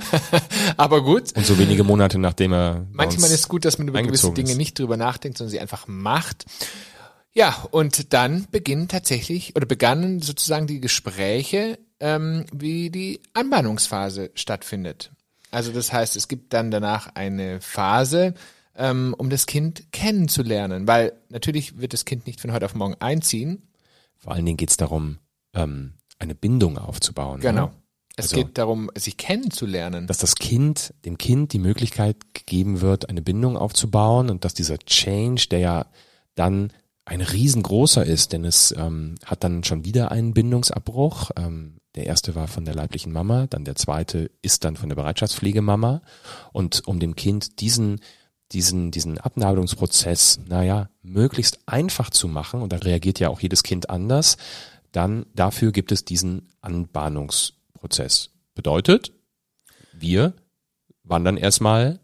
Aber 0.76 1.02
gut. 1.02 1.32
Und 1.32 1.44
so 1.44 1.58
wenige 1.58 1.82
Monate 1.82 2.20
nachdem 2.20 2.52
er. 2.52 2.86
Manchmal 2.92 3.30
ist 3.30 3.40
es 3.40 3.48
gut, 3.48 3.64
dass 3.64 3.78
man 3.78 3.88
über 3.88 4.00
gewisse 4.00 4.32
Dinge 4.32 4.52
ist. 4.52 4.56
nicht 4.56 4.78
drüber 4.78 4.96
nachdenkt, 4.96 5.36
sondern 5.36 5.50
sie 5.50 5.58
einfach 5.58 5.88
macht. 5.88 6.44
Ja, 7.34 7.66
und 7.70 8.12
dann 8.12 8.46
beginnen 8.50 8.88
tatsächlich 8.88 9.56
oder 9.56 9.66
begannen 9.66 10.20
sozusagen 10.20 10.66
die 10.66 10.80
Gespräche, 10.80 11.78
ähm, 11.98 12.44
wie 12.52 12.90
die 12.90 13.20
Anbahnungsphase 13.32 14.30
stattfindet. 14.34 15.12
Also 15.50 15.72
das 15.72 15.92
heißt, 15.92 16.16
es 16.16 16.28
gibt 16.28 16.52
dann 16.52 16.70
danach 16.70 17.14
eine 17.14 17.60
Phase, 17.60 18.34
ähm, 18.76 19.14
um 19.16 19.30
das 19.30 19.46
Kind 19.46 19.92
kennenzulernen, 19.92 20.86
weil 20.86 21.12
natürlich 21.28 21.78
wird 21.78 21.92
das 21.92 22.04
Kind 22.04 22.26
nicht 22.26 22.40
von 22.40 22.52
heute 22.52 22.66
auf 22.66 22.74
morgen 22.74 22.94
einziehen. 23.00 23.68
Vor 24.16 24.32
allen 24.32 24.44
Dingen 24.44 24.56
geht 24.56 24.70
es 24.70 24.76
darum, 24.76 25.18
ähm, 25.54 25.94
eine 26.18 26.34
Bindung 26.34 26.78
aufzubauen. 26.78 27.40
Ne? 27.40 27.46
Genau. 27.46 27.66
Ne? 27.66 27.72
Es 28.16 28.26
also, 28.26 28.36
geht 28.36 28.58
darum, 28.58 28.90
sich 28.94 29.16
kennenzulernen. 29.16 30.06
Dass 30.06 30.18
das 30.18 30.34
Kind, 30.34 30.92
dem 31.04 31.16
Kind 31.16 31.52
die 31.54 31.58
Möglichkeit 31.58 32.16
gegeben 32.34 32.82
wird, 32.82 33.08
eine 33.08 33.22
Bindung 33.22 33.56
aufzubauen 33.56 34.28
und 34.28 34.44
dass 34.44 34.52
dieser 34.52 34.78
Change, 34.78 35.46
der 35.50 35.58
ja 35.60 35.86
dann 36.34 36.72
ein 37.04 37.20
riesengroßer 37.20 38.04
ist, 38.04 38.32
denn 38.32 38.44
es 38.44 38.72
ähm, 38.76 39.16
hat 39.24 39.42
dann 39.44 39.64
schon 39.64 39.84
wieder 39.84 40.12
einen 40.12 40.34
Bindungsabbruch. 40.34 41.30
Ähm, 41.36 41.78
der 41.94 42.06
erste 42.06 42.34
war 42.34 42.48
von 42.48 42.64
der 42.64 42.74
leiblichen 42.74 43.12
Mama, 43.12 43.46
dann 43.48 43.64
der 43.64 43.74
zweite 43.74 44.30
ist 44.40 44.64
dann 44.64 44.76
von 44.76 44.88
der 44.88 44.96
Bereitschaftspflegemama. 44.96 46.02
Und 46.52 46.86
um 46.86 47.00
dem 47.00 47.16
Kind 47.16 47.60
diesen, 47.60 48.00
diesen, 48.52 48.90
diesen 48.90 49.18
Abnabelungsprozess, 49.18 50.40
naja, 50.46 50.88
möglichst 51.02 51.58
einfach 51.66 52.10
zu 52.10 52.28
machen, 52.28 52.62
und 52.62 52.72
da 52.72 52.76
reagiert 52.76 53.18
ja 53.18 53.28
auch 53.28 53.40
jedes 53.40 53.62
Kind 53.62 53.90
anders, 53.90 54.36
dann 54.92 55.26
dafür 55.34 55.72
gibt 55.72 55.90
es 55.90 56.04
diesen 56.04 56.50
Anbahnungsprozess. 56.60 58.30
Bedeutet, 58.54 59.12
wir 59.92 60.34
wandern 61.02 61.36
erstmal 61.36 61.98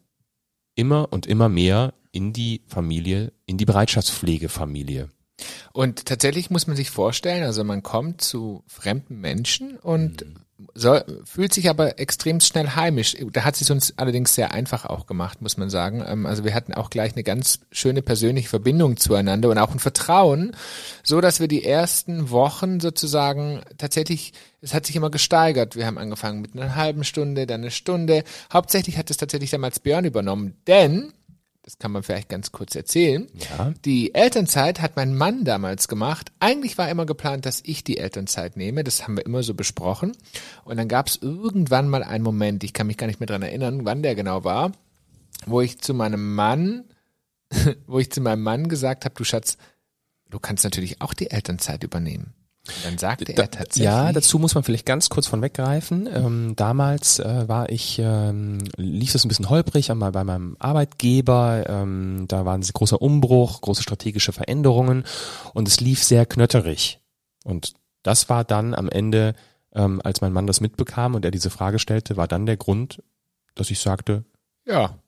immer 0.75 1.13
und 1.13 1.27
immer 1.27 1.49
mehr 1.49 1.95
in 2.19 2.33
die 2.33 2.63
Familie, 2.67 3.33
in 3.47 3.59
die 3.59 3.65
Bereitschaftspflegefamilie. 3.65 5.09
Und 5.73 6.07
tatsächlich 6.07 6.51
muss 6.51 6.67
man 6.67 6.75
sich 6.75 6.91
vorstellen, 6.91 7.45
also 7.45 7.63
man 7.63 7.85
kommt 7.85 8.23
zu 8.23 8.65
fremden 8.67 9.21
Menschen 9.21 9.77
und 9.77 10.27
mhm. 10.27 10.69
soll, 10.75 11.05
fühlt 11.25 11.55
sich 11.55 11.71
aber 11.71 12.01
extrem 12.01 12.41
schnell 12.41 12.71
heimisch. 12.71 13.17
Da 13.33 13.45
hat 13.45 13.61
es 13.61 13.71
uns 13.71 13.97
allerdings 13.99 14.35
sehr 14.35 14.51
einfach 14.51 14.85
auch 14.85 15.07
gemacht, 15.07 15.43
muss 15.43 15.59
man 15.59 15.71
sagen. 15.71 16.03
Ähm, 16.05 16.27
also 16.27 16.43
wir 16.43 16.55
hatten 16.55 16.75
auch 16.75 16.91
gleich 16.91 17.13
eine 17.13 17.23
ganz 17.23 17.61
schöne 17.71 18.03
persönliche 18.03 18.49
Verbindung 18.49 18.97
zueinander 18.97 19.49
und 19.49 19.59
auch 19.59 19.71
ein 19.71 19.79
Vertrauen, 19.79 20.57
so 21.05 21.21
dass 21.21 21.39
wir 21.39 21.47
die 21.47 21.65
ersten 21.65 22.31
Wochen 22.31 22.81
sozusagen 22.81 23.61
tatsächlich, 23.79 24.33
es 24.61 24.75
hat 24.75 24.87
sich 24.87 24.97
immer 24.97 25.11
gesteigert. 25.11 25.77
Wir 25.77 25.87
haben 25.87 25.99
angefangen 25.99 26.41
mit 26.41 26.57
einer 26.57 26.75
halben 26.75 27.05
Stunde, 27.05 27.47
dann 27.47 27.61
eine 27.61 27.71
Stunde. 27.71 28.25
Hauptsächlich 28.53 28.99
hat 28.99 29.09
es 29.09 29.19
tatsächlich 29.19 29.51
damals 29.51 29.79
Björn 29.79 30.05
übernommen, 30.05 30.57
denn 30.67 31.13
das 31.69 31.77
kann 31.77 31.93
man 31.93 32.03
vielleicht 32.03 32.31
ganz 32.31 32.51
kurz 32.51 32.75
erzählen. 32.75 33.29
Ja. 33.35 33.75
Die 33.85 34.15
Elternzeit 34.15 34.81
hat 34.81 34.97
mein 34.97 35.15
Mann 35.15 35.45
damals 35.45 35.87
gemacht. 35.87 36.33
Eigentlich 36.41 36.79
war 36.79 36.89
immer 36.89 37.05
geplant, 37.05 37.45
dass 37.45 37.61
ich 37.63 37.85
die 37.85 37.99
Elternzeit 37.99 38.57
nehme. 38.57 38.85
Das 38.85 39.03
haben 39.03 39.19
wir 39.19 39.27
immer 39.27 39.43
so 39.43 39.53
besprochen. 39.53 40.17
Und 40.65 40.79
dann 40.79 40.89
gab 40.89 41.09
es 41.09 41.17
irgendwann 41.17 41.91
mal 41.91 42.03
einen 42.03 42.25
Moment, 42.25 42.65
ich 42.65 42.73
kann 42.73 42.87
mich 42.87 42.97
gar 42.97 43.07
nicht 43.07 43.21
mehr 43.21 43.27
dran 43.27 43.43
erinnern, 43.43 43.85
wann 43.85 44.03
der 44.03 44.15
genau 44.15 44.45
war, 44.45 44.73
wo 45.45 45.61
ich 45.61 45.79
zu 45.79 45.93
meinem 45.93 46.35
Mann, 46.35 46.85
wo 47.87 47.99
ich 47.99 48.11
zu 48.11 48.23
meinem 48.23 48.43
Mann 48.43 48.71
gesagt 48.71 49.05
habe, 49.05 49.15
du 49.15 49.25
Schatz, 49.25 49.59
du 50.31 50.39
kannst 50.39 50.65
natürlich 50.65 51.03
auch 51.03 51.13
die 51.13 51.31
Elternzeit 51.31 51.85
übernehmen. 51.85 52.33
Und 52.77 52.85
dann 52.85 52.99
sagte 52.99 53.33
da, 53.33 53.43
er 53.43 53.51
tatsächlich. 53.51 53.85
Ja, 53.85 54.13
dazu 54.13 54.39
muss 54.39 54.55
man 54.55 54.65
vielleicht 54.65 54.87
ganz 54.87 55.09
kurz 55.09 55.27
von 55.27 55.43
weggreifen. 55.43 56.09
Ähm, 56.13 56.55
damals 56.57 57.19
äh, 57.19 57.49
war 57.49 57.71
ich, 57.71 57.99
ähm, 57.99 58.59
lief 58.77 59.15
es 59.15 59.25
ein 59.25 59.29
bisschen 59.29 59.51
holprig 59.51 59.91
einmal 59.91 60.13
bei 60.13 60.25
meinem 60.25 60.57
Arbeitgeber. 60.59 61.65
Ähm, 61.69 62.27
da 62.29 62.45
war 62.45 62.55
ein 62.55 62.63
großer 62.63 63.01
Umbruch, 63.01 63.61
große 63.61 63.83
strategische 63.83 64.33
Veränderungen 64.33 65.05
und 65.55 65.69
es 65.69 65.81
lief 65.81 66.05
sehr 66.05 66.27
knötterig. 66.27 67.01
Und 67.45 67.73
das 68.03 68.29
war 68.29 68.45
dann 68.45 68.75
am 68.75 68.89
Ende, 68.89 69.35
ähm, 69.75 70.01
als 70.05 70.21
mein 70.21 70.33
Mann 70.33 70.47
das 70.47 70.61
mitbekam 70.61 71.15
und 71.15 71.25
er 71.25 71.31
diese 71.31 71.51
Frage 71.51 71.79
stellte, 71.79 72.17
war 72.17 72.29
dann 72.29 72.47
der 72.47 72.57
Grund, 72.57 73.03
dass 73.55 73.71
ich 73.71 73.81
sagte, 73.81 74.25
ja, 74.67 74.99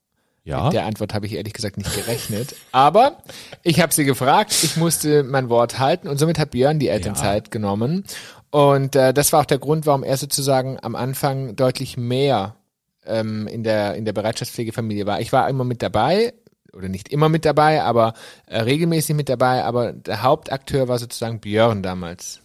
ja. 0.44 0.64
Mit 0.64 0.72
der 0.72 0.86
Antwort 0.86 1.14
habe 1.14 1.26
ich 1.26 1.34
ehrlich 1.34 1.52
gesagt 1.52 1.76
nicht 1.76 1.94
gerechnet. 1.94 2.54
Aber 2.72 3.18
ich 3.62 3.80
habe 3.80 3.92
sie 3.92 4.04
gefragt, 4.04 4.56
ich 4.62 4.76
musste 4.76 5.22
mein 5.22 5.48
Wort 5.48 5.78
halten 5.78 6.08
und 6.08 6.18
somit 6.18 6.38
hat 6.38 6.50
Björn 6.52 6.78
die 6.78 6.88
Elternzeit 6.88 7.48
ja. 7.48 7.50
genommen. 7.50 8.04
Und 8.50 8.96
äh, 8.96 9.12
das 9.12 9.32
war 9.32 9.40
auch 9.40 9.46
der 9.46 9.58
Grund, 9.58 9.86
warum 9.86 10.02
er 10.02 10.16
sozusagen 10.16 10.78
am 10.80 10.96
Anfang 10.96 11.56
deutlich 11.56 11.96
mehr 11.96 12.56
ähm, 13.06 13.46
in 13.46 13.62
der 13.62 13.94
in 13.94 14.04
der 14.04 14.12
Bereitschaftspflegefamilie 14.12 15.06
war. 15.06 15.20
Ich 15.20 15.32
war 15.32 15.48
immer 15.48 15.64
mit 15.64 15.82
dabei 15.82 16.34
oder 16.72 16.88
nicht 16.88 17.08
immer 17.08 17.28
mit 17.28 17.44
dabei, 17.44 17.82
aber 17.82 18.14
äh, 18.46 18.60
regelmäßig 18.60 19.14
mit 19.14 19.28
dabei. 19.28 19.64
Aber 19.64 19.92
der 19.92 20.22
Hauptakteur 20.22 20.88
war 20.88 20.98
sozusagen 20.98 21.40
Björn 21.40 21.82
damals. 21.82 22.40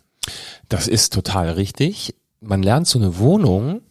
Das 0.69 0.87
ist 0.87 1.13
total 1.13 1.51
richtig. 1.51 2.15
Man 2.41 2.61
lernt 2.61 2.87
so 2.87 2.99
eine 2.99 3.17
Wohnung 3.17 3.81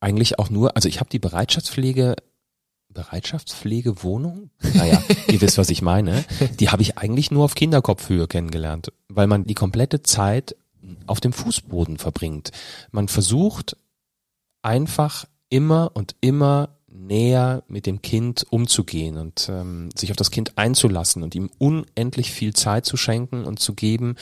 eigentlich 0.00 0.38
auch 0.38 0.50
nur, 0.50 0.76
also 0.76 0.88
ich 0.88 1.00
habe 1.00 1.10
die 1.10 1.18
Bereitschaftspflege 1.18 2.16
Bereitschaftspflegewohnung? 2.96 4.50
Naja, 4.74 5.02
ihr 5.28 5.40
wisst, 5.40 5.58
was 5.58 5.70
ich 5.70 5.82
meine. 5.82 6.24
Die 6.58 6.70
habe 6.70 6.82
ich 6.82 6.98
eigentlich 6.98 7.30
nur 7.30 7.44
auf 7.44 7.54
Kinderkopfhöhe 7.54 8.26
kennengelernt, 8.26 8.92
weil 9.08 9.26
man 9.26 9.44
die 9.44 9.54
komplette 9.54 10.02
Zeit 10.02 10.56
auf 11.06 11.20
dem 11.20 11.32
Fußboden 11.32 11.98
verbringt. 11.98 12.52
Man 12.90 13.08
versucht 13.08 13.76
einfach 14.62 15.26
immer 15.48 15.92
und 15.94 16.16
immer 16.20 16.70
näher 16.88 17.62
mit 17.68 17.86
dem 17.86 18.00
Kind 18.00 18.46
umzugehen 18.50 19.18
und 19.18 19.48
ähm, 19.50 19.90
sich 19.94 20.10
auf 20.10 20.16
das 20.16 20.30
Kind 20.30 20.56
einzulassen 20.56 21.22
und 21.22 21.34
ihm 21.34 21.50
unendlich 21.58 22.32
viel 22.32 22.54
Zeit 22.54 22.86
zu 22.86 22.96
schenken 22.96 23.44
und 23.44 23.60
zu 23.60 23.74
geben, 23.74 24.16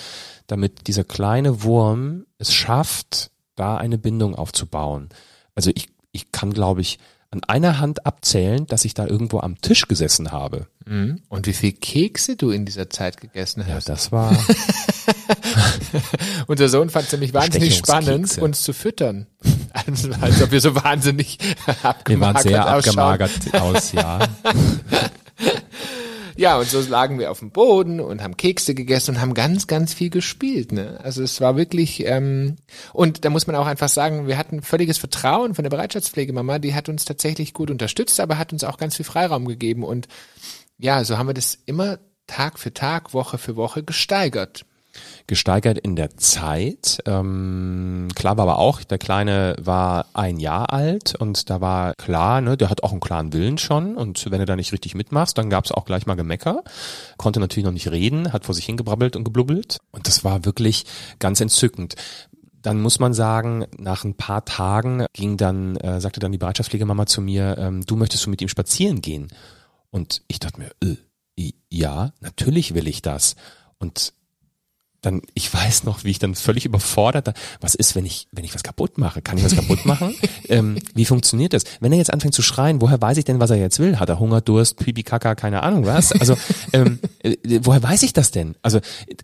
damit 0.49 0.88
dieser 0.88 1.04
kleine 1.04 1.62
Wurm 1.62 2.26
es 2.38 2.52
schafft, 2.52 3.31
da 3.54 3.76
eine 3.76 3.99
Bindung 3.99 4.35
aufzubauen. 4.35 5.11
Also 5.54 5.71
ich, 5.75 5.88
ich 6.11 6.33
kann, 6.33 6.52
glaube 6.52 6.81
ich, 6.81 6.99
an 7.35 7.45
einer 7.45 7.81
Hand 7.81 8.07
abzählen, 8.07 8.67
dass 8.67 8.85
ich 8.85 8.95
da 8.95 9.07
irgendwo 9.07 9.41
am 9.41 9.61
Tisch 9.61 9.88
gesessen 9.88 10.33
habe. 10.33 10.67
Mhm. 10.87 11.21
Und 11.29 11.47
wie 11.47 11.53
viel 11.53 11.73
Kekse 11.73 12.37
du 12.37 12.50
in 12.50 12.64
dieser 12.64 12.91
Zeit 12.91 13.21
gegessen 13.21 13.64
Ja, 13.67 13.75
hast. 13.75 13.88
das 13.88 14.12
war 14.12 14.33
Unser 16.47 16.69
Sohn 16.69 16.91
fand 16.91 17.07
es 17.07 17.12
nämlich 17.12 17.35
wahnsinnig 17.35 17.76
spannend, 17.76 18.38
uns 18.38 18.62
zu 18.62 18.73
füttern. 18.73 19.26
Also, 19.87 20.09
als 20.21 20.41
ob 20.41 20.53
wir 20.53 20.61
so 20.61 20.73
wahnsinnig 20.76 21.37
abgemagert 21.83 22.09
wir 22.09 22.21
waren 22.21 22.43
sehr 22.43 22.64
abgemagert 22.64 23.61
aus, 23.61 23.91
ja. 23.91 24.21
Ja, 26.37 26.59
und 26.59 26.69
so 26.69 26.81
lagen 26.81 27.19
wir 27.19 27.31
auf 27.31 27.38
dem 27.38 27.50
Boden 27.50 28.00
und 28.00 28.23
haben 28.23 28.37
Kekse 28.37 28.75
gegessen 28.75 29.12
und 29.14 29.21
haben 29.21 29.35
ganz, 29.35 29.67
ganz 29.67 29.95
viel 29.95 30.11
gespielt. 30.11 30.73
Ne? 30.73 30.99
Also 31.03 31.23
es 31.23 31.41
war 31.41 31.57
wirklich, 31.57 32.05
ähm, 32.07 32.57
und 32.93 33.25
da 33.25 33.31
muss 33.31 33.47
man 33.47 33.55
auch 33.57 33.67
einfach 33.67 33.88
sagen, 33.88 34.26
wir 34.26 34.37
hatten 34.37 34.62
völliges 34.62 34.99
Vertrauen 34.99 35.55
von 35.55 35.62
der 35.62 35.71
Bereitschaftspflegemama, 35.71 36.59
die 36.59 36.75
hat 36.75 36.88
uns 36.88 37.05
tatsächlich 37.05 37.55
gut 37.55 37.71
unterstützt, 37.71 38.19
aber 38.19 38.38
hat 38.38 38.53
uns 38.53 38.64
auch 38.64 38.79
ganz 38.79 38.97
viel 38.97 39.05
Freiraum 39.05 39.45
gegeben. 39.45 39.85
Und 39.85 40.09
ja, 40.79 41.05
so 41.05 41.19
haben 41.19 41.29
wir 41.29 41.35
das 41.35 41.57
immer 41.67 41.99
Tag 42.26 42.59
für 42.59 42.73
Tag, 42.73 43.14
Woche 43.14 43.38
für 43.38 43.57
Woche 43.57 43.85
gesteigert. 43.85 44.64
Gesteigert 45.26 45.78
in 45.78 45.97
der 45.97 46.16
Zeit. 46.16 46.99
Ähm, 47.07 48.09
klar 48.14 48.37
war 48.37 48.43
aber 48.45 48.59
auch, 48.59 48.83
der 48.83 48.99
Kleine 48.99 49.57
war 49.59 50.07
ein 50.12 50.38
Jahr 50.38 50.73
alt 50.73 51.14
und 51.14 51.49
da 51.50 51.61
war 51.61 51.95
klar, 51.95 52.40
ne, 52.40 52.57
der 52.57 52.71
hat 52.71 52.83
auch 52.83 52.93
einen 52.93 53.00
klaren 53.00 53.33
Willen 53.33 53.59
schon 53.59 53.97
und 53.97 54.31
wenn 54.31 54.40
du 54.40 54.47
da 54.47 54.57
nicht 54.57 54.73
richtig 54.73 54.95
mitmachst, 54.95 55.38
dann 55.38 55.50
gab's 55.50 55.73
auch 55.73 55.85
gleich 55.85 56.07
mal 56.07 56.14
Gemecker. 56.14 56.62
Konnte 57.16 57.40
natürlich 57.40 57.64
noch 57.64 57.73
nicht 57.73 57.90
reden, 57.90 58.33
hat 58.33 58.45
vor 58.45 58.54
sich 58.54 58.66
hingebrabbelt 58.66 59.16
und 59.16 59.25
geblubbelt 59.25 59.78
und 59.93 60.07
das 60.07 60.25
war 60.25 60.45
wirklich 60.45 60.85
ganz 61.19 61.40
entzückend. 61.40 61.95
Dann 62.61 62.81
muss 62.81 62.99
man 62.99 63.12
sagen, 63.12 63.66
nach 63.78 64.04
ein 64.04 64.14
paar 64.14 64.45
Tagen 64.45 65.07
ging 65.12 65.37
dann, 65.37 65.76
äh, 65.76 66.00
sagte 66.00 66.21
dann 66.21 66.33
die 66.33 66.38
Bereitschaftspflegemama 66.38 67.07
zu 67.07 67.21
mir, 67.21 67.57
ähm, 67.59 67.85
du 67.85 67.97
möchtest 67.97 68.25
du 68.25 68.31
mit 68.31 68.40
ihm 68.40 68.49
spazieren 68.49 69.02
gehen? 69.02 69.28
Und 69.90 70.23
ich 70.28 70.40
dachte 70.40 70.61
mir, 70.61 70.71
äh, 70.83 70.97
ja, 71.69 72.12
natürlich 72.21 72.75
will 72.75 72.88
ich 72.88 73.02
das. 73.02 73.37
Und 73.78 74.14
dann, 75.04 75.23
ich 75.34 75.52
weiß 75.52 75.84
noch, 75.84 76.04
wie 76.04 76.11
ich 76.11 76.18
dann 76.18 76.34
völlig 76.34 76.64
überfordert, 76.64 77.34
was 77.61 77.75
ist, 77.75 77.94
wenn 77.94 78.06
ich, 78.06 78.28
wenn 78.32 78.44
ich 78.44 78.54
was 78.54 78.62
kaputt 78.62 78.99
mache? 78.99 79.23
Kann 79.23 79.38
ich 79.38 79.44
was 79.44 79.54
kaputt 79.54 79.84
machen? 79.87 80.14
ähm, 80.49 80.78
wie 80.94 81.04
funktioniert 81.04 81.52
das? 81.52 81.64
Wenn 81.80 81.92
er 81.92 81.99
jetzt 81.99 82.12
anfängt 82.12 82.34
zu 82.34 82.42
schreien, 82.42 82.80
woher 82.80 83.00
weiß 83.00 83.16
ich 83.18 83.25
denn, 83.25 83.40
was 83.40 83.50
er 83.50 83.56
jetzt 83.56 83.78
will? 83.78 83.99
Hat 83.99 84.08
er 84.08 84.18
Hunger, 84.18 84.40
Durst, 84.40 84.78
Pipi, 84.78 85.02
Kaka, 85.02 85.34
keine 85.34 85.62
Ahnung 85.62 85.87
was? 85.87 86.12
Also, 86.12 86.37
ähm, 86.73 86.99
äh, 87.20 87.37
woher 87.62 87.82
weiß 87.82 88.02
ich 88.02 88.12
das 88.12 88.30
denn? 88.30 88.56
Also, 88.62 88.80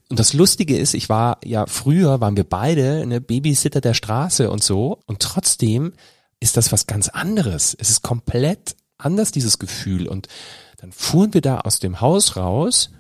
und 0.09 0.19
das 0.19 0.33
Lustige 0.33 0.77
ist, 0.77 0.95
ich 0.95 1.09
war 1.09 1.39
ja 1.45 1.67
früher, 1.67 2.21
waren 2.21 2.37
wir 2.37 2.45
beide 2.45 3.01
eine 3.03 3.21
Babysitter 3.21 3.81
der 3.81 3.95
Straße 3.95 4.51
und 4.51 4.63
so, 4.63 5.01
und 5.07 5.21
trotzdem 5.21 5.93
ist 6.41 6.57
das 6.57 6.73
was 6.73 6.87
ganz 6.87 7.09
anderes. 7.09 7.77
Es 7.79 7.91
ist 7.91 8.03
komplett 8.03 8.77
anders, 8.99 9.31
dieses 9.31 9.59
Gefühl. 9.59 10.09
Und 10.09 10.29
dann 10.79 10.93
fuhren 10.93 11.35
wir 11.35 11.43
da 11.43 11.61
aus 11.61 11.79
dem 11.79 12.01
Haus 12.01 12.37
raus, 12.37 12.91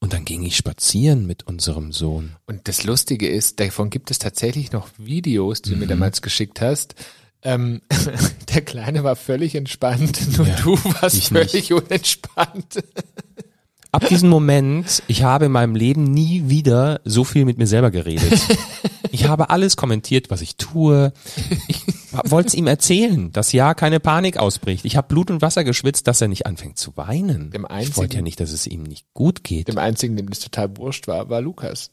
und 0.00 0.12
dann 0.14 0.24
ging 0.24 0.42
ich 0.42 0.56
spazieren 0.56 1.26
mit 1.26 1.46
unserem 1.46 1.92
Sohn. 1.92 2.36
Und 2.46 2.66
das 2.68 2.84
Lustige 2.84 3.28
ist, 3.28 3.60
davon 3.60 3.90
gibt 3.90 4.10
es 4.10 4.18
tatsächlich 4.18 4.72
noch 4.72 4.88
Videos, 4.98 5.62
die 5.62 5.70
du 5.70 5.76
mir 5.76 5.86
damals 5.86 6.22
geschickt 6.22 6.60
hast. 6.60 6.94
Ähm, 7.42 7.82
der 8.54 8.62
Kleine 8.62 9.04
war 9.04 9.16
völlig 9.16 9.54
entspannt, 9.54 10.36
nur 10.36 10.46
Ja, 10.46 10.56
du 10.56 10.76
warst 11.00 11.28
völlig 11.28 11.72
unentspannt. 11.72 12.82
Ab 13.92 14.06
diesem 14.08 14.28
Moment, 14.28 15.02
ich 15.08 15.22
habe 15.24 15.46
in 15.46 15.52
meinem 15.52 15.74
Leben 15.74 16.04
nie 16.04 16.48
wieder 16.48 17.00
so 17.04 17.24
viel 17.24 17.44
mit 17.44 17.58
mir 17.58 17.66
selber 17.66 17.90
geredet. 17.90 18.40
Ich 19.12 19.26
habe 19.28 19.50
alles 19.50 19.76
kommentiert, 19.76 20.30
was 20.30 20.40
ich 20.40 20.56
tue. 20.56 21.12
Ich 21.68 21.82
wollte 22.24 22.48
es 22.48 22.54
ihm 22.54 22.66
erzählen, 22.66 23.32
dass 23.32 23.52
ja 23.52 23.74
keine 23.74 24.00
Panik 24.00 24.36
ausbricht. 24.38 24.84
Ich 24.84 24.96
habe 24.96 25.08
Blut 25.08 25.30
und 25.30 25.42
Wasser 25.42 25.64
geschwitzt, 25.64 26.06
dass 26.06 26.20
er 26.20 26.28
nicht 26.28 26.46
anfängt 26.46 26.78
zu 26.78 26.96
weinen. 26.96 27.50
Dem 27.50 27.64
ich 27.64 27.70
einzigen- 27.70 27.96
wollte 27.96 28.16
ja 28.16 28.22
nicht, 28.22 28.40
dass 28.40 28.52
es 28.52 28.66
ihm 28.66 28.82
nicht 28.82 29.06
gut 29.14 29.44
geht. 29.44 29.68
Dem 29.68 29.78
einzigen, 29.78 30.16
dem 30.16 30.28
das 30.30 30.40
total 30.40 30.76
wurscht 30.76 31.08
war, 31.08 31.28
war 31.28 31.40
Lukas. 31.40 31.90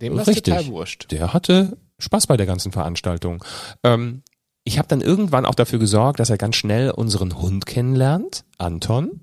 Dem 0.00 0.16
war 0.16 0.24
total 0.24 0.66
wurscht. 0.66 1.10
Der 1.12 1.32
hatte 1.32 1.76
Spaß 1.98 2.26
bei 2.26 2.36
der 2.36 2.46
ganzen 2.46 2.72
Veranstaltung. 2.72 3.44
Ähm, 3.84 4.22
ich 4.64 4.78
habe 4.78 4.88
dann 4.88 5.00
irgendwann 5.00 5.46
auch 5.46 5.54
dafür 5.54 5.78
gesorgt, 5.78 6.18
dass 6.20 6.30
er 6.30 6.38
ganz 6.38 6.56
schnell 6.56 6.90
unseren 6.90 7.38
Hund 7.40 7.66
kennenlernt, 7.66 8.44
Anton. 8.58 9.20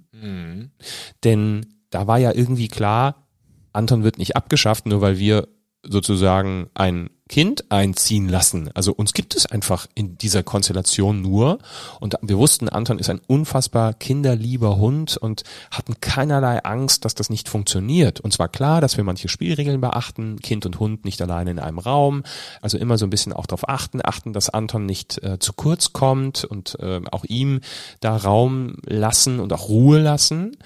Denn 1.24 1.66
da 1.90 2.08
war 2.08 2.20
ja 2.20 2.32
irgendwie 2.34 2.68
klar, 2.68 3.28
Anton 3.74 4.04
wird 4.04 4.18
nicht 4.18 4.36
abgeschafft, 4.36 4.86
nur 4.86 5.02
weil 5.02 5.18
wir 5.18 5.48
sozusagen 5.84 6.70
ein 6.74 7.10
Kind 7.32 7.72
einziehen 7.72 8.28
lassen. 8.28 8.70
Also 8.74 8.92
uns 8.92 9.14
gibt 9.14 9.36
es 9.36 9.46
einfach 9.46 9.88
in 9.96 10.18
dieser 10.18 10.44
Konstellation 10.44 11.22
nur. 11.22 11.60
Und 12.02 12.18
wir 12.22 12.38
wussten, 12.38 12.68
Anton 12.68 13.00
ist 13.00 13.10
ein 13.10 13.22
unfassbar 13.26 13.94
kinderlieber 13.94 14.76
Hund 14.76 15.16
und 15.16 15.44
hatten 15.72 16.02
keinerlei 16.02 16.62
Angst, 16.66 17.06
dass 17.06 17.16
das 17.16 17.30
nicht 17.30 17.48
funktioniert. 17.48 18.20
Und 18.20 18.34
zwar 18.34 18.50
klar, 18.50 18.82
dass 18.82 18.98
wir 18.98 19.06
manche 19.06 19.30
Spielregeln 19.30 19.80
beachten, 19.80 20.40
Kind 20.42 20.66
und 20.66 20.80
Hund 20.82 21.06
nicht 21.06 21.22
alleine 21.22 21.52
in 21.52 21.60
einem 21.60 21.80
Raum. 21.80 22.24
Also 22.62 22.78
immer 22.78 22.98
so 22.98 23.06
ein 23.06 23.12
bisschen 23.12 23.32
auch 23.32 23.46
darauf 23.46 23.68
achten, 23.70 24.02
achten, 24.04 24.34
dass 24.34 24.50
Anton 24.50 24.86
nicht 24.86 25.24
äh, 25.24 25.40
zu 25.40 25.54
kurz 25.54 25.94
kommt 25.94 26.44
und 26.44 26.78
äh, 26.82 27.00
auch 27.12 27.24
ihm 27.24 27.62
da 28.02 28.18
Raum 28.18 28.76
lassen 28.86 29.40
und 29.40 29.54
auch 29.54 29.70
Ruhe 29.70 30.00
lassen. 30.00 30.58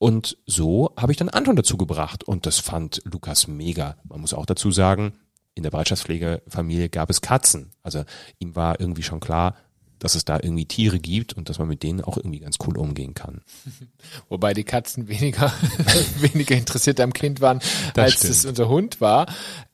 Und 0.00 0.38
so 0.46 0.94
habe 0.96 1.12
ich 1.12 1.18
dann 1.18 1.28
Anton 1.28 1.56
dazu 1.56 1.76
gebracht 1.76 2.24
und 2.24 2.46
das 2.46 2.58
fand 2.58 3.02
Lukas 3.04 3.46
mega. 3.48 3.98
Man 4.08 4.22
muss 4.22 4.32
auch 4.32 4.46
dazu 4.46 4.72
sagen, 4.72 5.12
in 5.54 5.62
der 5.62 5.70
Bereitschaftspflegefamilie 5.70 6.88
gab 6.88 7.10
es 7.10 7.20
Katzen. 7.20 7.72
Also 7.82 8.04
ihm 8.38 8.56
war 8.56 8.80
irgendwie 8.80 9.02
schon 9.02 9.20
klar, 9.20 9.56
dass 9.98 10.14
es 10.14 10.24
da 10.24 10.36
irgendwie 10.36 10.64
Tiere 10.64 10.98
gibt 10.98 11.34
und 11.34 11.50
dass 11.50 11.58
man 11.58 11.68
mit 11.68 11.82
denen 11.82 12.00
auch 12.00 12.16
irgendwie 12.16 12.38
ganz 12.38 12.56
cool 12.66 12.78
umgehen 12.78 13.12
kann. 13.12 13.42
Wobei 14.30 14.54
die 14.54 14.64
Katzen 14.64 15.06
weniger, 15.08 15.52
weniger 16.20 16.56
interessiert 16.56 16.98
am 16.98 17.12
Kind 17.12 17.42
waren, 17.42 17.58
Das 17.92 18.04
als 18.04 18.12
stimmt. 18.14 18.30
es 18.32 18.44
unser 18.46 18.70
Hund 18.70 19.02
war. 19.02 19.26